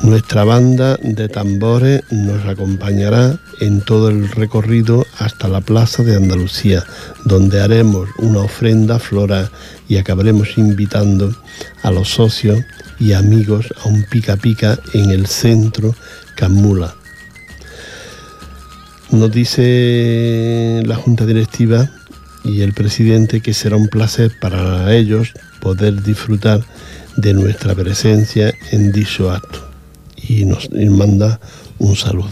Nuestra 0.04 0.44
banda 0.44 0.98
de 1.02 1.28
tambores 1.28 2.02
nos 2.12 2.46
acompañará 2.46 3.40
en 3.60 3.82
todo 3.82 4.10
el 4.10 4.30
recorrido 4.30 5.06
hasta 5.18 5.48
la 5.48 5.62
Plaza 5.62 6.04
de 6.04 6.16
Andalucía, 6.16 6.84
donde 7.26 7.62
haremos 7.62 8.08
una 8.20 8.40
ofrenda 8.40 9.00
flora 9.00 9.50
y 9.88 9.98
acabaremos 9.98 10.58
invitando 10.58 11.36
a 11.82 11.92
los 11.92 12.10
socios 12.10 12.60
y 13.00 13.14
amigos 13.14 13.74
a 13.84 13.88
un 13.88 14.04
pica 14.04 14.38
pica 14.38 14.80
en 14.94 15.12
el 15.12 15.28
centro 15.28 15.96
Camula. 16.36 16.96
Nos 19.12 19.32
dice 19.32 20.84
la 20.86 20.96
Junta 20.96 21.26
Directiva 21.26 21.90
y 22.44 22.62
el 22.62 22.74
presidente 22.74 23.42
que 23.42 23.54
será 23.54 23.76
un 23.76 23.88
placer 23.88 24.32
para 24.40 24.94
ellos 24.94 25.34
poder 25.60 26.04
disfrutar 26.04 26.62
de 27.18 27.34
nuestra 27.34 27.76
presencia 27.76 28.54
en 28.72 28.92
dicho 28.92 29.32
acto 29.32 29.60
y 30.28 30.46
nos, 30.46 30.70
manda 30.72 31.40
un 31.80 31.96
saludo. 31.96 32.30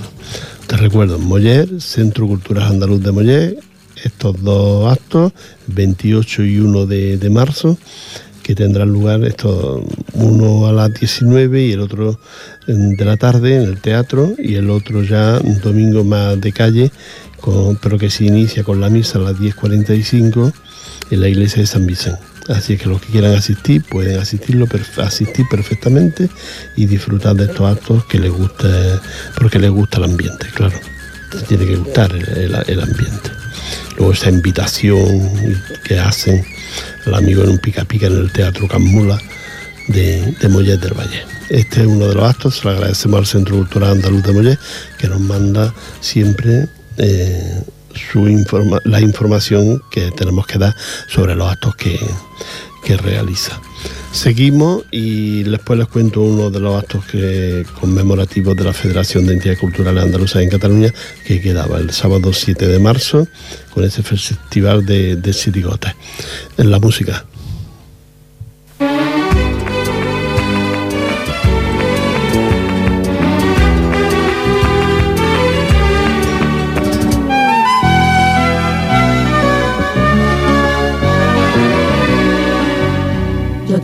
Te 0.68 0.78
recuerdo, 0.78 1.20
Moller, 1.20 1.82
Centro 1.82 2.28
Cultural 2.28 2.64
Andaluz 2.72 3.04
de 3.04 3.12
Moller, 3.12 3.58
estos 4.04 4.42
dos 4.44 4.92
actos, 4.92 5.34
28 5.68 6.44
y 6.44 6.60
1 6.60 6.86
de, 6.86 7.30
marzo, 7.30 7.78
que 8.44 8.56
tendrán 8.56 8.90
lugar 8.90 9.24
estos, 9.26 9.84
uno 10.14 10.68
a 10.68 10.72
las 10.72 10.94
19 10.94 11.64
y 11.64 11.72
el 11.72 11.82
otro 11.82 12.20
de 12.68 13.06
la 13.06 13.18
tarde 13.18 13.56
en 13.56 13.64
el 13.64 13.82
teatro 13.82 14.34
y 14.38 14.56
el 14.56 14.70
otro 14.70 15.04
ya 15.04 15.40
domingo 15.64 16.04
más 16.04 16.40
de 16.40 16.52
calle, 16.52 16.92
pero 17.82 17.98
que 17.98 18.10
se 18.10 18.26
inicia 18.26 18.64
con 18.64 18.82
la 18.82 18.90
misa 18.90 19.20
a 19.20 19.22
las 19.22 19.36
10.45 19.36 20.54
en 21.12 21.22
la 21.22 21.28
iglesia 21.28 21.62
de 21.62 21.68
San 21.68 21.86
Vicente. 21.86 22.35
Así 22.48 22.78
que 22.78 22.88
los 22.88 23.02
que 23.02 23.08
quieran 23.08 23.34
asistir 23.34 23.84
pueden 23.84 24.20
asistirlo, 24.20 24.68
asistir 24.98 25.46
perfectamente 25.50 26.30
y 26.76 26.86
disfrutar 26.86 27.36
de 27.36 27.46
estos 27.46 27.78
actos 27.78 28.06
que 28.06 28.20
les 28.20 28.32
guste, 28.32 28.68
porque 29.38 29.60
les 29.60 29.72
gusta 29.72 29.98
el 29.98 30.06
ambiente, 30.06 30.48
claro. 30.54 30.80
Tiene 31.48 31.66
que 31.66 31.76
gustar 31.76 32.16
el, 32.16 32.80
ambiente. 32.80 33.30
Luego 33.98 34.14
esa 34.14 34.30
invitación 34.30 35.58
que 35.84 36.00
hacen 36.00 36.46
el 37.06 37.14
amigo 37.14 37.44
en 37.44 37.50
un 37.50 37.58
pica 37.58 37.84
pica 37.84 38.08
en 38.08 38.18
el 38.18 38.32
Teatro 38.32 38.68
Camula 38.68 39.20
de, 39.88 40.34
de 40.40 40.48
Mollet 40.48 40.80
del 40.80 40.94
Valle. 40.94 41.24
Este 41.50 41.82
es 41.82 41.88
uno 41.88 42.08
de 42.08 42.16
los 42.16 42.24
actos, 42.24 42.58
se 42.58 42.66
lo 42.66 42.72
agradecemos 42.72 43.20
al 43.20 43.26
Centro 43.26 43.58
Cultural 43.58 43.92
Andaluz 43.92 44.24
de 44.24 44.34
Mollet, 44.34 44.60
que 44.98 45.08
nos 45.08 45.20
manda 45.20 45.74
siempre 46.00 46.68
eh, 46.98 47.64
su 47.96 48.28
la 48.86 49.02
información 49.02 49.82
que 49.90 50.12
tenemos 50.12 50.46
que 50.48 50.60
dar 50.60 50.76
sobre 51.08 51.36
los 51.36 51.50
actos 51.50 51.76
que, 51.76 52.00
que 52.84 52.98
realiza. 52.98 53.60
Seguimos 54.12 54.84
y 54.92 55.44
después 55.44 55.78
les 55.78 55.90
cuento 55.90 56.22
uno 56.22 56.50
de 56.50 56.60
los 56.62 56.82
actos 56.82 57.04
que, 57.06 57.66
conmemorativos 57.82 58.56
de 58.56 58.64
la 58.64 58.72
Federación 58.72 59.26
de 59.26 59.34
Entidades 59.34 59.60
Culturales 59.60 60.04
Andaluzas 60.04 60.42
en 60.42 60.50
Cataluña 60.50 60.94
que 61.26 61.42
quedaba 61.42 61.80
el 61.80 61.92
sábado 61.92 62.32
7 62.32 62.68
de 62.68 62.80
marzo 62.80 63.28
con 63.74 63.84
ese 63.84 64.04
festival 64.04 64.86
de, 64.86 65.18
de. 65.18 65.36
En 66.58 66.72
la 66.72 66.80
música. 66.80 67.26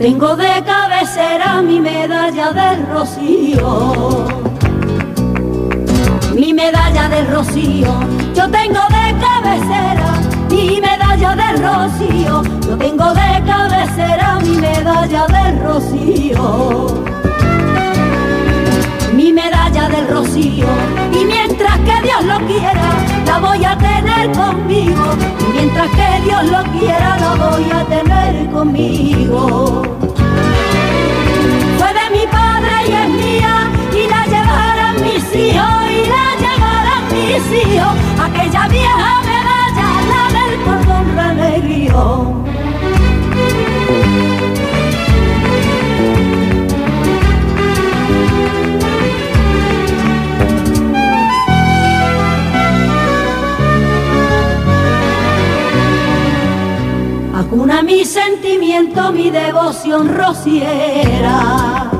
Tengo 0.02 0.34
de 0.34 0.64
cabecera 0.64 1.62
mi 1.62 1.78
medalla 1.78 2.50
del 2.50 2.88
rocío. 2.88 4.26
Mi 6.34 6.52
medalla 6.52 7.08
del 7.08 7.28
rocío. 7.28 8.00
Yo 8.34 8.50
tengo 8.50 8.80
de 8.96 9.04
cabecera 9.24 10.08
mi 10.50 10.80
medalla 10.80 11.36
del 11.36 11.62
rocío. 11.62 12.42
Yo 12.66 12.76
tengo 12.78 13.14
de 13.14 13.44
cabecera 13.46 14.40
mi 14.42 14.56
medalla 14.56 15.24
del 15.28 15.60
rocío. 15.62 17.04
Mi 19.14 19.32
medalla 19.32 19.88
del 19.88 20.08
rocío. 20.08 20.66
Y 21.12 21.24
mientras 21.24 21.78
que 21.78 22.02
Dios 22.02 22.24
lo 22.24 22.44
quiera, 22.48 23.11
voy 23.42 23.64
a 23.64 23.76
tener 23.76 24.30
conmigo. 24.32 25.04
Y 25.40 25.52
mientras 25.52 25.90
que 25.90 26.08
Dios 26.24 26.44
lo 26.44 26.62
quiera, 26.78 27.18
la 27.18 27.34
voy 27.34 27.70
a 27.70 27.84
tener 27.84 28.50
conmigo. 28.50 29.82
Mi 32.12 32.26
padre 32.26 32.74
y 32.88 32.92
es 32.92 33.08
mía 33.08 33.70
y 33.90 34.06
la 34.06 34.26
llevarán 34.26 34.96
mis 35.02 35.24
hijos 35.34 35.82
y 35.90 36.00
la 36.14 36.26
llevarán 36.42 37.04
mis 37.10 37.44
hijos. 37.60 37.94
Aquella 38.22 38.68
vieja 38.68 39.22
medalla 39.30 39.88
la 40.10 40.24
del 40.36 40.54
cordón 40.62 41.16
remedio 41.16 42.31
devoción 59.32 60.14
rociera 60.14 61.90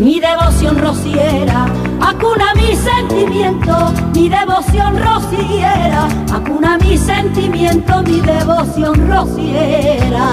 mi 0.00 0.18
devoción 0.18 0.78
rociera, 0.78 1.66
acuna 2.00 2.54
mi 2.54 2.74
sentimiento, 2.74 3.92
mi 4.14 4.30
devoción 4.30 4.98
rociera, 4.98 6.08
acuna 6.32 6.78
mi 6.78 6.96
sentimiento, 6.96 8.02
mi 8.04 8.20
devoción 8.20 9.08
rociera. 9.10 10.26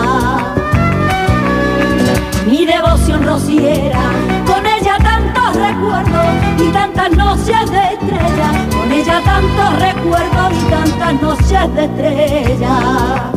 Mi 2.49 2.65
devoción 2.65 3.26
rociera, 3.26 3.99
con 4.45 4.65
ella 4.65 4.97
tantos 4.99 5.55
recuerdos 5.57 6.28
y 6.65 6.72
tantas 6.72 7.11
noches 7.11 7.70
de 7.70 7.93
estrella, 7.93 8.49
con 8.72 8.89
ella 8.89 9.22
tantos 9.26 9.80
recuerdos 9.82 10.53
y 10.53 10.70
tantas 10.70 11.22
noches 11.22 11.76
de 11.76 11.84
estrella. 11.84 13.37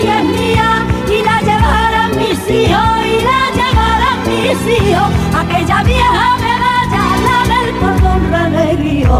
De 0.00 0.22
mi 0.22 0.54
padre 0.56 2.00
y 2.22 2.36
es 2.36 2.50
mía 2.50 2.82
y 3.04 3.20
la 3.22 3.40
llevarán 3.58 4.20
mis 4.26 4.60
hijos 4.66 5.10
aquella 5.34 5.82
vieja 5.82 6.36
medalla, 6.38 7.04
la 7.26 7.38
del 7.52 7.70
cordón 7.78 8.20
remedio. 8.30 9.14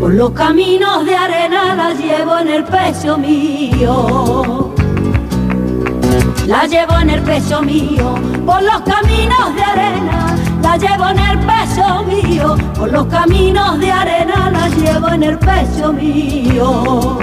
Por 0.00 0.14
los 0.14 0.30
caminos 0.30 1.04
de 1.04 1.14
arena 1.14 1.74
la 1.74 1.92
llevo 1.92 2.38
en 2.38 2.48
el 2.48 2.64
pecho 2.64 3.18
mío 3.18 4.61
la 6.46 6.66
llevo 6.66 6.98
en 6.98 7.10
el 7.10 7.22
pecho 7.22 7.62
mío, 7.62 8.14
por 8.44 8.62
los 8.62 8.80
caminos 8.82 9.54
de 9.54 9.62
arena, 9.62 10.36
la 10.62 10.76
llevo 10.76 11.08
en 11.08 11.18
el 11.18 11.38
pecho 11.38 12.04
mío, 12.04 12.56
por 12.74 12.90
los 12.90 13.06
caminos 13.06 13.78
de 13.78 13.92
arena, 13.92 14.50
la 14.50 14.68
llevo 14.68 15.08
en 15.08 15.22
el 15.22 15.38
pecho 15.38 15.92
mío. 15.92 17.18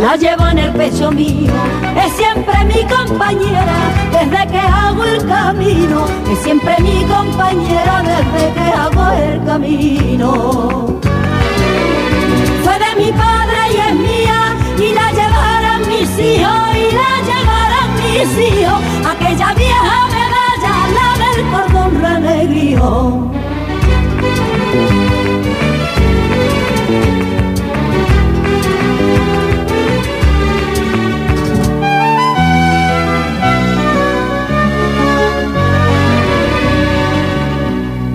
La 0.00 0.16
llevo 0.16 0.48
en 0.48 0.58
el 0.58 0.72
pecho 0.72 1.10
mío, 1.12 1.52
es 2.04 2.12
siempre 2.14 2.52
mi 2.64 2.82
compañera 2.84 3.76
desde 4.10 4.50
que 4.50 4.58
hago 4.58 5.04
el 5.04 5.26
camino, 5.26 6.06
es 6.30 6.38
siempre 6.40 6.76
mi 6.80 7.04
compañera 7.04 8.02
desde 8.02 8.52
que 8.54 8.60
hago 8.60 9.12
el 9.12 9.44
camino. 9.44 11.00
Fue 12.64 12.78
de 12.78 13.04
mi 13.04 13.12
padre 13.12 13.58
y 13.72 13.76
es 13.76 13.94
mía 13.94 14.56
y 14.78 14.94
la 14.94 15.10
llevarán 15.12 15.88
mis 15.88 16.18
hijos 16.18 16.73
irá 16.94 17.08
a 17.16 17.22
llevar 17.28 17.70
a 17.80 17.84
mis 17.98 18.30
hijos 18.38 18.80
aquella 19.12 19.54
vieja 19.54 19.96
medalla, 20.16 20.74
la 20.96 21.08
del 21.22 21.40
cordón 21.52 21.90
renegrío. 22.02 23.30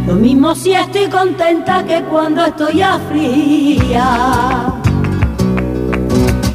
Lo 0.07 0.15
mismo 0.15 0.55
si 0.55 0.73
estoy 0.73 1.07
contenta 1.07 1.83
que 1.83 2.01
cuando 2.03 2.45
estoy 2.45 2.81
a 2.81 2.99
fría. 3.09 4.73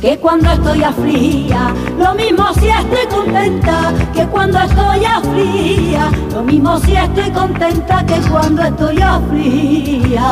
Que 0.00 0.18
cuando 0.18 0.50
estoy 0.50 0.82
a 0.82 0.92
fría, 0.92 1.72
lo 2.04 2.14
mismo 2.14 2.52
si 2.54 2.68
estoy 2.68 3.06
contenta 3.06 3.92
que 4.12 4.26
cuando 4.26 4.58
estoy 4.58 5.04
afría. 5.04 6.10
Lo 6.32 6.42
mismo 6.42 6.78
si 6.80 6.94
estoy 6.94 7.30
contenta 7.30 8.04
que 8.04 8.20
cuando 8.30 8.62
estoy 8.62 9.00
afría. 9.00 10.28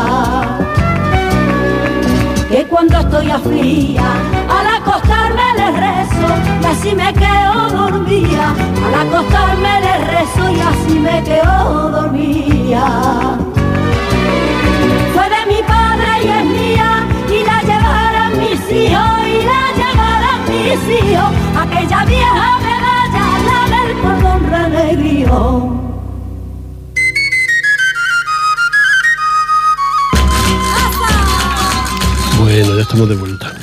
Que 2.51 2.67
cuando 2.67 2.99
estoy 2.99 3.31
afría, 3.31 4.05
al 4.57 4.67
acostarme 4.79 5.47
le 5.57 5.69
rezo 5.87 6.29
y 6.61 6.65
así 6.67 6.95
me 6.95 7.11
quedo 7.15 7.55
dormida. 7.71 8.55
Al 8.87 8.95
acostarme 9.07 9.81
le 9.81 9.95
rezo 10.13 10.51
y 10.51 10.61
así 10.61 10.99
me 10.99 11.23
quedo 11.25 11.91
dormida 11.91 13.39
fue 15.15 15.25
de 15.29 15.47
mi 15.47 15.63
padre 15.63 16.11
y 16.25 16.29
es 16.29 16.45
mía 16.45 17.07
y 17.29 17.45
la 17.45 17.61
llevarán 17.63 18.39
mis 18.39 18.61
hijos 18.71 19.13
y 19.27 19.45
la 19.45 19.63
llevarán 19.77 20.22
hijos 20.53 21.33
aquella 21.57 22.05
vieja 22.05 22.59
medalla 22.59 23.25
la 23.49 23.61
del 23.75 23.99
cordón 24.01 24.51
renegrío 24.51 25.83
Bueno, 32.39 32.75
ya 32.75 32.83
estamos 32.83 33.09
de 33.09 33.15
vuelta. 33.15 33.62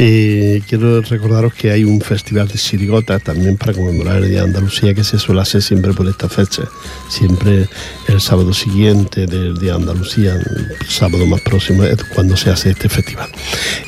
Eh, 0.00 0.62
quiero 0.68 1.00
recordaros 1.00 1.52
que 1.54 1.72
hay 1.72 1.82
un 1.82 2.00
festival 2.00 2.46
de 2.46 2.56
sirigotas 2.56 3.20
también 3.20 3.56
para 3.56 3.72
conmemorar 3.72 4.22
el 4.22 4.28
Día 4.28 4.42
de 4.42 4.44
Andalucía 4.44 4.94
que 4.94 5.02
se 5.02 5.18
suele 5.18 5.40
hacer 5.40 5.60
siempre 5.60 5.92
por 5.92 6.06
esta 6.06 6.28
fecha, 6.28 6.62
siempre 7.08 7.68
el 8.06 8.20
sábado 8.20 8.54
siguiente 8.54 9.26
del 9.26 9.58
Día 9.58 9.72
de 9.72 9.78
Andalucía, 9.78 10.34
el 10.34 10.86
sábado 10.88 11.26
más 11.26 11.40
próximo 11.40 11.82
es 11.82 12.00
cuando 12.14 12.36
se 12.36 12.48
hace 12.48 12.70
este 12.70 12.88
festival. 12.88 13.28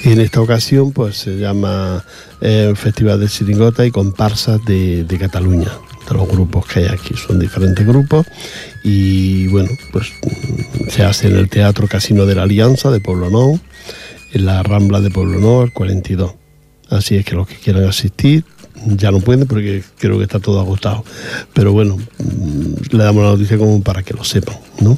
En 0.03 0.21
esta 0.21 0.41
ocasión 0.41 0.91
pues 0.91 1.17
se 1.17 1.37
llama 1.37 2.05
eh, 2.41 2.73
Festival 2.75 3.21
de 3.21 3.29
Sirigota 3.29 3.87
y 3.87 3.93
comparsas 3.93 4.65
de, 4.65 5.05
de 5.05 5.17
Cataluña 5.17 5.71
los 6.15 6.29
grupos 6.29 6.67
que 6.67 6.81
hay 6.81 6.87
aquí. 6.87 7.15
Son 7.15 7.39
diferentes 7.39 7.87
grupos 7.87 8.27
y 8.83 9.47
bueno, 9.49 9.71
pues 9.93 10.13
se 10.89 11.05
hace 11.05 11.29
en 11.29 11.37
el 11.37 11.49
Teatro 11.49 11.87
Casino 11.87 12.27
de 12.27 12.35
la 12.35 12.43
Alianza 12.43 12.91
de 12.91 13.01
Pueblo 13.01 13.31
Nou, 13.31 13.61
en 14.33 14.47
la 14.47 14.63
Rambla 14.63 15.01
de 15.01 15.11
Pueblo 15.11 15.63
el 15.63 15.73
42. 15.73 16.35
Así 16.91 17.17
es 17.17 17.25
que 17.25 17.35
los 17.35 17.47
que 17.47 17.57
quieran 17.57 17.85
asistir 17.85 18.45
ya 18.87 19.11
no 19.11 19.21
pueden 19.21 19.47
porque 19.47 19.83
creo 19.99 20.19
que 20.19 20.25
está 20.25 20.41
todo 20.41 20.61
agotado. 20.61 21.05
Pero 21.53 21.73
bueno, 21.73 21.97
mm, 21.97 22.95
le 22.97 23.05
damos 23.05 23.23
la 23.23 23.31
noticia 23.31 23.59
como 23.59 23.83
para 23.83 24.03
que 24.03 24.15
lo 24.15 24.25
sepan, 24.25 24.57
¿no? 24.81 24.97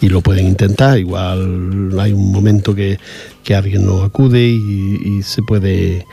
Y 0.00 0.08
lo 0.08 0.20
pueden 0.20 0.46
intentar, 0.46 0.98
igual 0.98 1.98
hay 2.00 2.12
un 2.12 2.32
momento 2.32 2.74
que, 2.74 2.98
que 3.44 3.54
alguien 3.54 3.86
nos 3.86 4.04
acude 4.04 4.40
y, 4.42 5.22
se 5.22 5.42
puede 5.42 6.04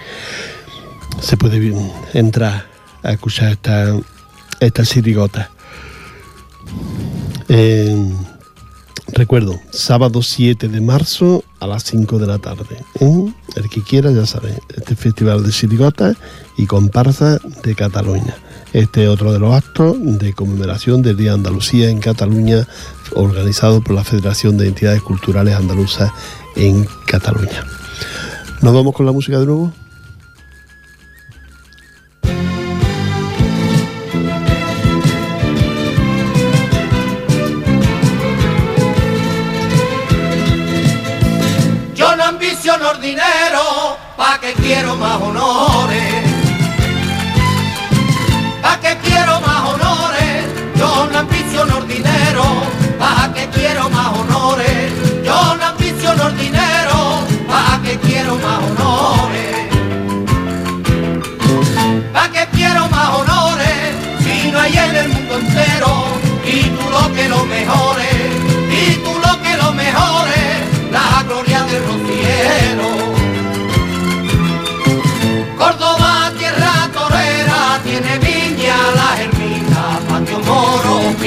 se 1.20 1.36
puede 1.36 1.74
entrar 2.14 2.68
a 3.02 3.12
escuchar 3.12 3.52
esta, 3.54 3.98
esta 4.60 4.86
sirigota. 4.86 5.50
Eh, 7.48 7.96
recuerdo, 9.14 9.60
sábado 9.72 10.22
7 10.22 10.68
de 10.68 10.82
marzo 10.82 11.44
a 11.60 11.68
las 11.68 11.84
5 11.84 12.20
de 12.20 12.28
la 12.28 12.40
tarde. 12.40 12.84
El 13.56 13.70
que 13.70 13.82
quiera 13.82 14.12
ya 14.12 14.26
sabe, 14.26 14.60
este 14.76 14.96
festival 14.96 15.44
de 15.44 15.52
sirigota 15.52 16.16
y 16.58 16.66
comparsa 16.66 17.40
de 17.64 17.76
Cataluña. 17.76 18.36
Este 18.74 19.04
es 19.04 19.10
otro 19.10 19.34
de 19.34 19.40
los 19.40 19.54
actos 19.54 19.98
de 20.00 20.34
conmemoración 20.34 21.02
del 21.02 21.18
Día 21.18 21.34
Andalucía 21.34 21.90
en 21.90 22.00
Cataluña, 22.00 22.68
organizado 23.14 23.82
por 23.82 23.96
la 23.96 24.04
Federación 24.04 24.58
de 24.58 24.68
Entidades 24.68 25.02
Culturales 25.02 25.56
Andaluzas 25.56 26.12
en 26.56 26.86
Cataluña. 27.06 27.66
¿Nos 28.62 28.74
vamos 28.74 28.94
con 28.94 29.06
la 29.06 29.12
música 29.12 29.40
de 29.40 29.46
nuevo? 29.46 29.74
Que 44.42 44.54
quiero 44.54 44.96
más 44.96 45.22
honores. 45.22 46.19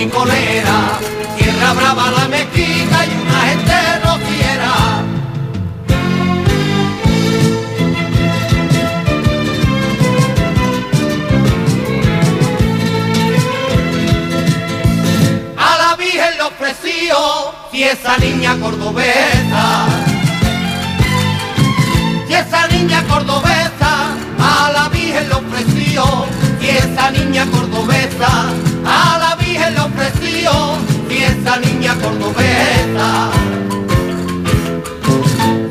Moro, 0.07 0.25
picolera, 0.25 0.99
tierra 1.37 1.73
brava 1.75 2.11
la 2.11 2.29
mezquita 2.29 3.07
y 3.07 3.21
una 3.21 3.41
gente 3.49 3.75
rociera. 4.05 4.73
A 15.57 15.79
la 15.79 15.97
Virgen 15.97 16.37
le 16.37 16.43
ofreció 16.43 17.17
si 17.71 17.85
esa 17.85 18.17
niña 18.19 18.59
cordobesa, 18.61 19.87
si 22.27 22.35
esa 22.35 22.67
niña 22.69 23.05
cordobesa, 23.05 24.15
a 24.39 24.71
la 24.73 24.89
Virgen 24.89 25.29
le 25.29 25.35
ofreció 25.35 26.27
si 26.61 26.69
esa 26.69 27.11
niña 27.11 27.47
cordobesa, 27.47 28.51
a 28.85 29.19
la 29.19 29.42
ofreció 29.93 30.53
si 31.09 31.23
esa 31.23 31.57
niña 31.59 31.95
cordobesa. 31.97 33.31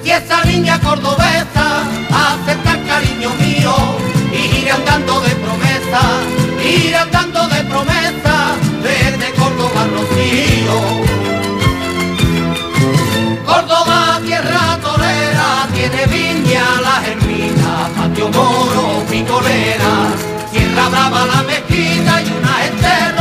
Si 0.03 0.11
esa 0.11 0.43
niña 0.45 0.79
cordobesa 0.79 1.83
acepta 2.11 2.77
cariño 2.87 3.29
mío, 3.39 3.73
iré 4.31 4.71
andando 4.71 5.21
de 5.21 5.35
promesa, 5.35 6.01
iré 6.63 6.95
andando 6.95 7.47
de 7.47 7.63
promesa, 7.63 8.55
desde 8.83 9.31
Córdoba 9.33 9.81
Rocío. 9.93 10.77
Córdoba, 13.45 14.19
tierra 14.25 14.77
torera, 14.81 15.67
tiene 15.73 16.05
viña 16.07 16.63
la 16.81 17.01
germina, 17.05 17.89
patio 17.95 18.29
moro, 18.29 19.03
picolera, 19.09 19.93
tierra 20.51 20.89
brava 20.89 21.25
la 21.25 21.43
mezquita 21.43 22.21
y 22.21 22.31
una 22.39 22.53
gente 22.63 23.20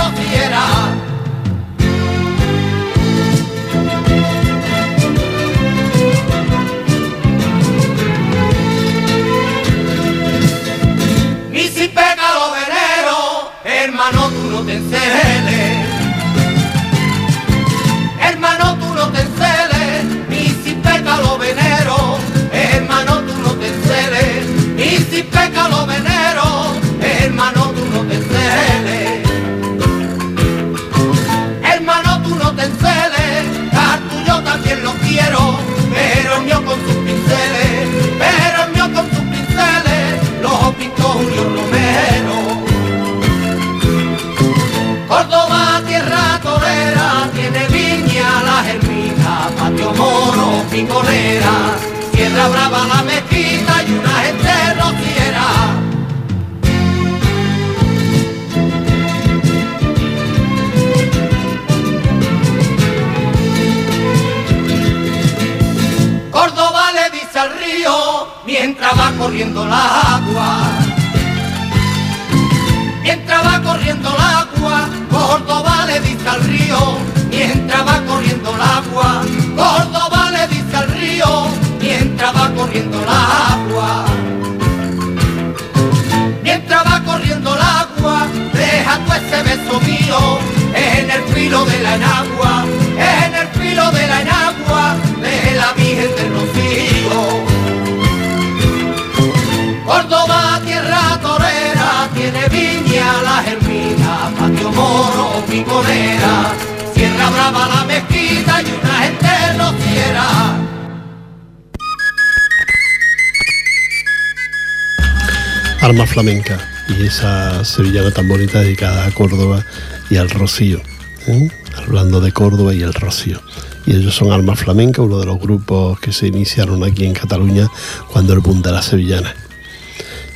Arma 115.81 116.07
Flamenca 116.07 116.59
y 116.89 117.07
esa 117.07 117.64
sevillana 117.64 118.11
tan 118.11 118.28
bonita 118.28 118.61
dedicada 118.61 119.07
a 119.07 119.11
Córdoba 119.12 119.64
y 120.11 120.16
al 120.16 120.28
Rocío. 120.28 120.81
¿eh? 121.26 121.49
Hablando 121.74 122.20
de 122.20 122.33
Córdoba 122.33 122.74
y 122.74 122.83
el 122.83 122.93
Rocío. 122.93 123.41
Y 123.87 123.93
ellos 123.93 124.14
son 124.14 124.31
Arma 124.31 124.57
Flamenca, 124.57 125.01
uno 125.01 125.18
de 125.18 125.24
los 125.24 125.41
grupos 125.41 125.99
que 125.99 126.12
se 126.12 126.26
iniciaron 126.26 126.85
aquí 126.85 127.07
en 127.07 127.14
Cataluña 127.14 127.68
cuando 128.12 128.35
el 128.35 128.41
boom 128.41 128.61
de 128.61 128.72
las 128.72 128.85
sevillanas. 128.85 129.35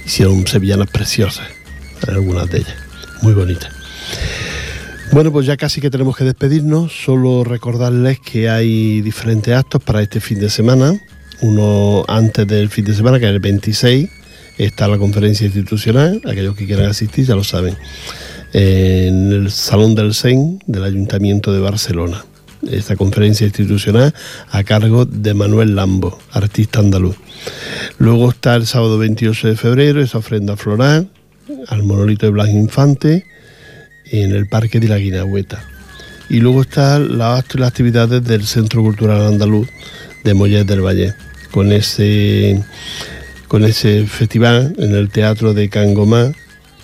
Hicieron 0.06 0.46
sevillanas 0.46 0.88
preciosas, 0.88 1.46
algunas 2.08 2.48
de 2.48 2.58
ellas, 2.58 2.76
muy 3.20 3.34
bonitas. 3.34 3.70
Bueno, 5.12 5.30
pues 5.30 5.44
ya 5.44 5.58
casi 5.58 5.82
que 5.82 5.90
tenemos 5.90 6.16
que 6.16 6.24
despedirnos. 6.24 6.90
Solo 7.04 7.44
recordarles 7.44 8.18
que 8.18 8.48
hay 8.48 9.02
diferentes 9.02 9.54
actos 9.54 9.82
para 9.82 10.00
este 10.00 10.20
fin 10.20 10.40
de 10.40 10.48
semana. 10.48 10.98
Uno 11.42 12.04
antes 12.08 12.46
del 12.46 12.70
fin 12.70 12.86
de 12.86 12.94
semana, 12.94 13.20
que 13.20 13.26
es 13.26 13.30
el 13.30 13.40
26, 13.40 14.08
está 14.58 14.88
la 14.88 14.98
conferencia 14.98 15.46
institucional. 15.46 16.20
Aquellos 16.24 16.56
que 16.56 16.66
quieran 16.66 16.86
asistir 16.86 17.26
ya 17.26 17.34
lo 17.34 17.44
saben. 17.44 17.76
En 18.52 19.32
el 19.32 19.50
Salón 19.50 19.94
del 19.94 20.14
SEN 20.14 20.60
del 20.66 20.84
Ayuntamiento 20.84 21.52
de 21.52 21.60
Barcelona. 21.60 22.24
Esta 22.70 22.96
conferencia 22.96 23.46
institucional 23.46 24.14
a 24.50 24.64
cargo 24.64 25.04
de 25.04 25.34
Manuel 25.34 25.76
Lambo, 25.76 26.18
artista 26.32 26.80
andaluz. 26.80 27.16
Luego 27.98 28.30
está 28.30 28.54
el 28.54 28.66
sábado 28.66 28.96
28 28.98 29.48
de 29.48 29.56
febrero, 29.56 30.00
esa 30.00 30.18
ofrenda 30.18 30.56
floral 30.56 31.10
al 31.68 31.82
monolito 31.82 32.26
de 32.26 32.32
Blas 32.32 32.48
Infante 32.48 33.26
en 34.06 34.32
el 34.32 34.46
Parque 34.48 34.80
de 34.80 34.88
la 34.88 34.98
Guinagüeta. 34.98 35.62
Y 36.28 36.40
luego 36.40 36.62
están 36.62 37.18
las 37.18 37.44
actividades 37.60 38.24
del 38.24 38.46
Centro 38.46 38.82
Cultural 38.82 39.26
Andaluz 39.26 39.68
de 40.24 40.34
Mollet 40.34 40.66
del 40.66 40.80
Valle, 40.80 41.14
con 41.50 41.70
ese, 41.70 42.62
con 43.54 43.64
ese 43.64 44.04
festival 44.08 44.74
en 44.78 44.96
el 44.96 45.10
Teatro 45.10 45.54
de 45.54 45.68
Cangomá 45.68 46.32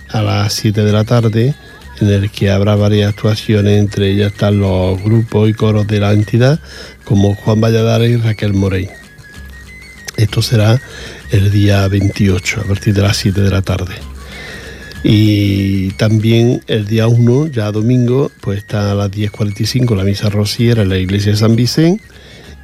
a 0.09 0.23
las 0.23 0.53
7 0.53 0.85
de 0.85 0.93
la 0.93 1.03
tarde, 1.03 1.53
en 2.01 2.09
el 2.09 2.31
que 2.31 2.49
habrá 2.49 2.77
varias 2.77 3.09
actuaciones, 3.09 3.77
entre 3.77 4.13
ellas 4.13 4.31
están 4.31 4.61
los 4.61 5.03
grupos 5.03 5.51
y 5.51 5.53
coros 5.53 5.89
de 5.89 5.99
la 5.99 6.13
entidad, 6.13 6.61
como 7.05 7.35
Juan 7.35 7.61
Valladares 7.61 8.13
y 8.13 8.17
Raquel 8.19 8.53
Morey. 8.53 8.89
Esto 10.17 10.43
será 10.43 10.81
el 11.33 11.51
día 11.51 11.89
28, 11.89 12.61
a 12.61 12.65
partir 12.69 12.95
de 12.95 13.03
las 13.03 13.17
7 13.17 13.41
de 13.41 13.51
la 13.51 13.63
tarde. 13.63 13.97
Y 15.03 15.91
también 15.95 16.63
el 16.69 16.87
día 16.87 17.09
1, 17.09 17.49
ya 17.49 17.73
domingo, 17.73 18.31
pues 18.41 18.59
está 18.59 18.93
a 18.93 18.95
las 18.95 19.11
10.45 19.11 19.97
la 19.97 20.05
misa 20.05 20.31
rociera 20.31 20.83
en 20.83 20.91
la 20.91 20.99
iglesia 20.99 21.33
de 21.33 21.39
San 21.39 21.57
Vicente 21.57 22.05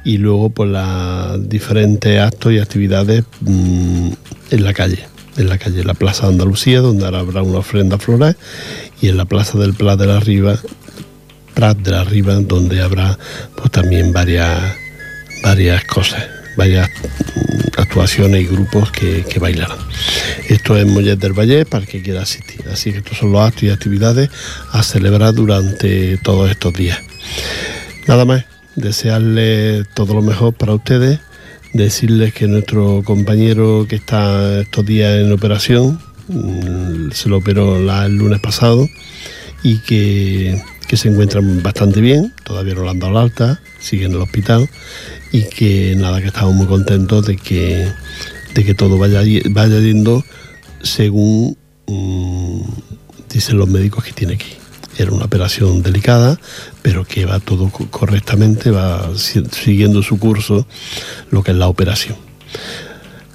y 0.07 0.17
luego 0.19 0.49
pues 0.49 0.69
los 0.69 1.49
diferentes 1.49 2.17
actos 2.17 2.53
y 2.53 2.59
actividades 2.59 3.25
mmm, 3.41 4.11
en 4.51 4.63
la 4.63 4.73
calle, 4.73 5.05
en 5.35 5.49
la 5.49 5.57
calle, 5.57 5.81
en 5.81 5.87
la 5.87 5.95
Plaza 5.95 6.27
de 6.27 6.31
Andalucía, 6.31 6.79
donde 6.79 7.03
ahora 7.03 7.19
habrá 7.19 7.41
una 7.43 7.57
ofrenda 7.57 7.97
floral, 7.97 8.37
y 9.01 9.09
en 9.09 9.17
la 9.17 9.25
Plaza 9.25 9.57
del 9.57 9.73
Plat 9.73 9.99
de 9.99 10.07
la 10.07 10.21
Riva, 10.21 10.57
Prat 11.53 11.77
de 11.79 11.91
la 11.91 12.05
Riva, 12.05 12.35
donde 12.35 12.81
habrá 12.81 13.19
pues 13.57 13.69
también 13.69 14.13
varias, 14.13 14.77
varias 15.43 15.83
cosas, 15.83 16.23
varias 16.55 16.89
mm, 16.89 17.81
actuaciones 17.81 18.43
y 18.43 18.45
grupos 18.45 18.89
que, 18.93 19.25
que 19.29 19.39
bailarán. 19.39 19.79
Esto 20.47 20.77
es 20.77 20.85
Mollet 20.85 21.19
del 21.19 21.33
Valle 21.33 21.65
para 21.65 21.83
el 21.83 21.89
que 21.89 22.01
quiera 22.01 22.21
asistir. 22.21 22.61
Así 22.71 22.93
que 22.93 22.99
estos 22.99 23.17
son 23.17 23.33
los 23.33 23.41
actos 23.41 23.63
y 23.63 23.71
actividades 23.71 24.29
a 24.71 24.83
celebrar 24.83 25.33
durante 25.33 26.17
todos 26.19 26.49
estos 26.49 26.73
días. 26.73 26.97
Nada 28.07 28.23
más, 28.23 28.45
desearles 28.77 29.85
todo 29.93 30.13
lo 30.13 30.21
mejor 30.21 30.53
para 30.53 30.73
ustedes, 30.73 31.19
decirles 31.73 32.33
que 32.33 32.47
nuestro 32.47 33.01
compañero 33.03 33.85
que 33.89 33.97
está 33.97 34.61
estos 34.61 34.85
días 34.85 35.19
en 35.19 35.31
operación, 35.31 35.99
mm, 36.29 37.11
se 37.11 37.27
lo 37.27 37.37
operó 37.37 37.77
el 37.77 38.15
lunes 38.15 38.39
pasado 38.39 38.87
y 39.63 39.79
que, 39.79 40.61
que 40.87 40.95
se 40.95 41.09
encuentran 41.09 41.61
bastante 41.61 41.99
bien, 41.99 42.33
todavía 42.45 42.75
no 42.75 42.83
le 42.83 42.91
han 42.91 42.99
dado 42.99 43.13
la 43.13 43.21
alta, 43.21 43.59
sigue 43.79 44.05
en 44.05 44.13
el 44.13 44.21
hospital 44.21 44.69
y 45.31 45.43
que 45.43 45.95
nada, 45.97 46.21
que 46.21 46.27
estamos 46.27 46.53
muy 46.53 46.67
contentos 46.67 47.25
de 47.25 47.35
que, 47.35 47.91
de 48.53 48.63
que 48.63 48.73
todo 48.75 48.97
vaya, 48.97 49.21
vaya 49.49 49.79
yendo 49.79 50.23
según 50.83 51.57
mm, 51.87 52.61
dicen 53.33 53.57
los 53.57 53.67
médicos 53.67 54.03
que 54.03 54.13
tiene 54.13 54.33
ir. 54.33 54.66
Era 54.97 55.11
una 55.11 55.25
operación 55.25 55.83
delicada, 55.83 56.39
pero 56.81 57.05
que 57.05 57.25
va 57.25 57.39
todo 57.39 57.69
co- 57.69 57.87
correctamente, 57.89 58.71
va 58.71 59.11
si- 59.15 59.43
siguiendo 59.51 60.01
su 60.01 60.17
curso, 60.17 60.65
lo 61.31 61.43
que 61.43 61.51
es 61.51 61.57
la 61.57 61.67
operación. 61.67 62.15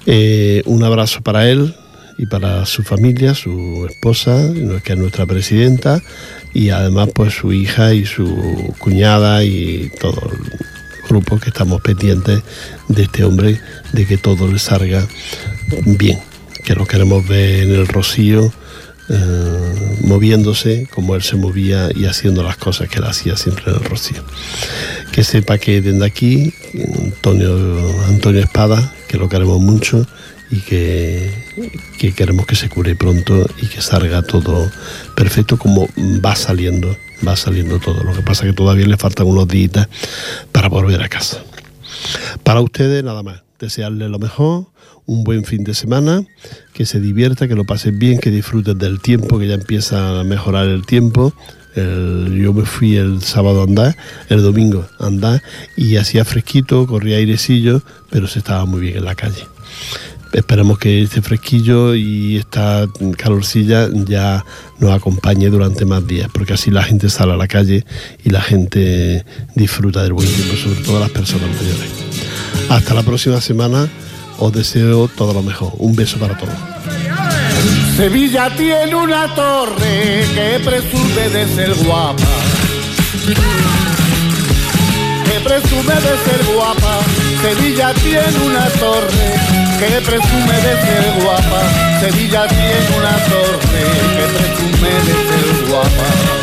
Eh, 0.05 0.61
un 0.65 0.83
abrazo 0.83 1.21
para 1.21 1.49
él 1.49 1.73
y 2.17 2.25
para 2.25 2.65
su 2.65 2.83
familia, 2.83 3.33
su 3.33 3.87
esposa, 3.89 4.51
que 4.83 4.93
es 4.93 4.99
nuestra 4.99 5.25
presidenta, 5.25 6.01
y 6.53 6.69
además 6.69 7.09
pues 7.15 7.33
su 7.33 7.53
hija 7.53 7.93
y 7.93 8.05
su 8.05 8.73
cuñada 8.79 9.43
y 9.43 9.91
todo 9.99 10.21
el 10.31 11.07
grupo 11.09 11.39
que 11.39 11.49
estamos 11.49 11.81
pendientes 11.81 12.41
de 12.89 13.03
este 13.03 13.23
hombre, 13.23 13.59
de 13.93 14.05
que 14.05 14.17
todo 14.17 14.47
le 14.51 14.59
salga 14.59 15.07
bien, 15.85 16.19
que 16.65 16.75
lo 16.75 16.85
queremos 16.85 17.25
ver 17.27 17.63
en 17.63 17.71
el 17.71 17.87
rocío. 17.87 18.51
Eh, 19.09 19.97
moviéndose 20.01 20.87
como 20.93 21.15
él 21.15 21.23
se 21.23 21.35
movía 21.35 21.89
y 21.93 22.05
haciendo 22.05 22.43
las 22.43 22.57
cosas 22.57 22.89
que 22.89 22.99
él 22.99 23.05
hacía 23.05 23.35
siempre 23.35 23.65
en 23.67 23.77
el 23.77 23.83
rocío 23.83 24.23
que 25.13 25.23
sepa 25.23 25.59
que 25.59 25.79
desde 25.79 26.03
aquí 26.03 26.53
Antonio, 26.97 27.55
Antonio 28.07 28.41
Espada, 28.41 28.93
que 29.07 29.17
lo 29.17 29.29
queremos 29.29 29.61
mucho 29.61 30.07
y 30.49 30.59
que, 30.61 31.31
que 31.99 32.13
queremos 32.13 32.47
que 32.47 32.55
se 32.55 32.67
cure 32.67 32.95
pronto 32.95 33.45
y 33.61 33.67
que 33.67 33.81
salga 33.81 34.23
todo 34.23 34.69
perfecto 35.15 35.57
como 35.57 35.87
va 36.25 36.35
saliendo, 36.35 36.97
va 37.25 37.35
saliendo 37.35 37.79
todo. 37.79 38.03
Lo 38.03 38.13
que 38.13 38.23
pasa 38.23 38.43
es 38.43 38.51
que 38.51 38.55
todavía 38.55 38.87
le 38.87 38.97
faltan 38.97 39.27
unos 39.27 39.47
días 39.47 39.87
para 40.51 40.67
volver 40.67 41.01
a 41.03 41.09
casa. 41.09 41.43
Para 42.41 42.61
ustedes 42.61 43.03
nada 43.03 43.21
más, 43.21 43.43
desearles 43.63 44.09
lo 44.09 44.19
mejor, 44.19 44.67
un 45.05 45.23
buen 45.23 45.43
fin 45.45 45.63
de 45.63 45.73
semana, 45.73 46.23
que 46.73 46.85
se 46.85 46.99
divierta, 46.99 47.47
que 47.47 47.55
lo 47.55 47.63
pasen 47.63 47.97
bien, 47.97 48.19
que 48.19 48.29
disfruten 48.29 48.77
del 48.77 48.99
tiempo, 48.99 49.39
que 49.39 49.47
ya 49.47 49.55
empieza 49.55 50.19
a 50.19 50.23
mejorar 50.23 50.67
el 50.67 50.85
tiempo. 50.85 51.33
Yo 51.75 52.53
me 52.53 52.65
fui 52.65 52.97
el 52.97 53.21
sábado 53.23 53.61
a 53.61 53.63
andar, 53.63 53.95
el 54.29 54.43
domingo 54.43 54.85
a 54.99 55.07
andar 55.07 55.41
y 55.75 55.95
hacía 55.95 56.23
fresquito, 56.23 56.85
corría 56.85 57.17
airecillo, 57.17 57.81
pero 58.11 58.27
se 58.27 58.39
estaba 58.39 58.65
muy 58.65 58.81
bien 58.81 58.97
en 58.97 59.05
la 59.05 59.15
calle. 59.15 59.47
Esperemos 60.33 60.77
que 60.79 61.01
este 61.03 61.21
fresquillo 61.21 61.95
y 61.95 62.37
esta 62.37 62.87
calorcilla 63.17 63.87
ya 64.05 64.43
nos 64.79 64.91
acompañe 64.91 65.49
durante 65.49 65.85
más 65.85 66.05
días, 66.05 66.27
porque 66.33 66.53
así 66.53 66.69
la 66.69 66.83
gente 66.83 67.09
sale 67.09 67.33
a 67.33 67.37
la 67.37 67.47
calle 67.47 67.85
y 68.23 68.29
la 68.29 68.41
gente 68.41 69.25
disfruta 69.55 70.03
del 70.03 70.13
buen 70.13 70.27
tiempo, 70.27 70.55
sobre 70.55 70.81
todo 70.81 70.99
las 70.99 71.11
personas 71.11 71.49
mayores. 71.49 72.12
Hasta 72.69 72.93
la 72.93 73.03
próxima 73.03 73.41
semana, 73.41 73.89
os 74.39 74.51
deseo 74.51 75.07
todo 75.07 75.33
lo 75.33 75.41
mejor. 75.41 75.73
Un 75.77 75.95
beso 75.95 76.17
para 76.17 76.37
todos. 76.37 76.55
Sevilla 77.95 78.49
tiene 78.57 78.95
una 78.95 79.33
torre 79.35 80.25
que 80.33 80.59
presume 80.65 81.29
de 81.29 81.47
ser 81.55 81.73
guapa. 81.85 82.23
Que 85.25 85.39
presume 85.39 85.93
de 85.93 86.13
ser 86.25 86.55
guapa. 86.55 86.99
Sevilla 87.41 87.93
tiene 87.93 88.45
una 88.45 88.65
torre 88.79 89.53
que 89.79 90.01
presume 90.01 90.55
de 90.65 90.73
ser 90.81 91.23
guapa. 91.23 91.61
Sevilla 91.99 92.47
tiene 92.47 92.97
una 92.97 93.15
torre 93.29 93.85
que 94.15 94.25
presume 94.37 94.89
de 94.89 95.13
ser 95.29 95.69
guapa. 95.69 96.42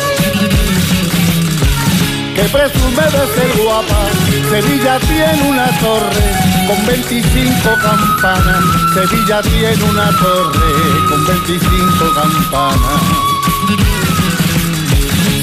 Que 2.41 2.49
presume 2.49 3.03
de 3.03 3.23
ser 3.35 3.63
guapa. 3.63 4.09
Sevilla 4.49 4.99
tiene 4.99 5.49
una 5.49 5.67
torre 5.79 6.25
con 6.67 6.85
25 6.85 7.69
campanas. 7.81 8.63
Sevilla 8.93 9.41
tiene 9.41 9.83
una 9.83 10.09
torre 10.17 10.71
con 11.09 11.27
25 11.27 12.13
campanas. 12.15 13.01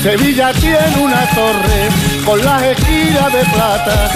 Sevilla 0.03 0.53
tiene 0.55 0.96
una 1.01 1.28
torre 1.34 1.88
con 2.24 2.44
las 2.44 2.62
esquinas 2.62 3.32
de 3.32 3.44
plata. 3.53 4.11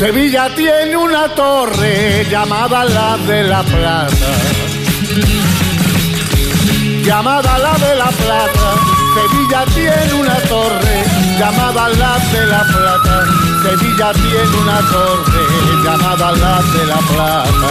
Sevilla 0.00 0.48
tiene 0.54 0.96
una 0.96 1.28
torre 1.34 2.24
llamada 2.30 2.84
la 2.86 3.18
de 3.18 3.42
la 3.42 3.62
Plata. 3.62 4.30
Llamada 7.04 7.58
la 7.58 7.74
de 7.74 7.94
la 7.96 8.06
Plata. 8.06 8.76
Sevilla 9.14 9.64
tiene 9.74 10.14
una 10.14 10.36
torre 10.48 11.04
llamada 11.38 11.88
la 11.90 12.18
de 12.32 12.46
la 12.46 12.62
Plata. 12.62 13.26
Sevilla 13.62 14.12
tiene 14.14 14.56
una 14.62 14.80
torre 14.88 15.44
llamada 15.84 16.32
la 16.32 16.62
de 16.62 16.86
la 16.86 16.98
Plata. 17.10 17.70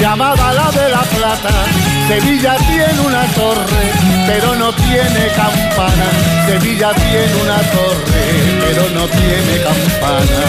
Llamada 0.00 0.52
la 0.54 0.70
de 0.70 0.88
la 0.88 1.02
Plata. 1.02 1.89
Sevilla 2.10 2.56
tiene 2.56 3.00
una 3.06 3.24
torre, 3.36 3.92
pero 4.26 4.56
no 4.56 4.72
tiene 4.72 5.28
campana. 5.36 6.06
Sevilla 6.44 6.92
tiene 6.92 7.34
una 7.40 7.58
torre, 7.70 8.22
pero 8.58 8.90
no 8.90 9.06
tiene 9.06 9.62
campana. 9.62 10.40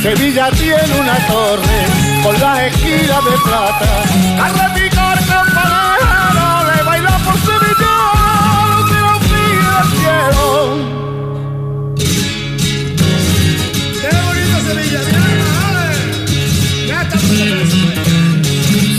Sevilla 0.00 0.50
tiene 0.52 1.00
una 1.00 1.16
torre 1.26 1.78
con 2.22 2.40
las 2.40 2.60
esquinas 2.60 3.24
de 3.24 3.36
plata. 3.42 4.04
Al 4.40 4.52
repicar 4.54 5.18
campanero 5.26 6.62
le 6.70 6.82
baila 6.84 7.18
por 7.24 7.36
Sevilla, 7.40 7.94
no 8.70 8.78
se 8.86 8.98
lo 9.00 9.14
pide 9.26 9.70
el 9.80 9.86
cielo. 9.98 10.46
¡Qué 14.00 14.10
bonito 14.26 14.56
Sevilla! 14.68 15.00
¡Ya 16.86 16.98
estamos 17.02 18.27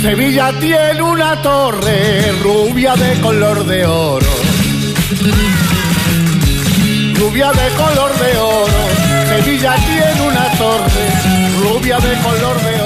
Sevilla 0.01 0.51
tiene 0.59 1.01
una 1.01 1.41
torre 1.41 2.31
rubia 2.41 2.95
de 2.95 3.19
color 3.21 3.65
de 3.65 3.85
oro. 3.85 4.27
Rubia 7.15 7.51
de 7.51 7.69
color 7.75 8.19
de 8.19 8.37
oro. 8.37 8.73
Sevilla 9.27 9.75
tiene 9.75 10.21
una 10.21 10.49
torre 10.57 11.05
rubia 11.61 11.97
de 11.99 12.17
color 12.21 12.61
de 12.61 12.81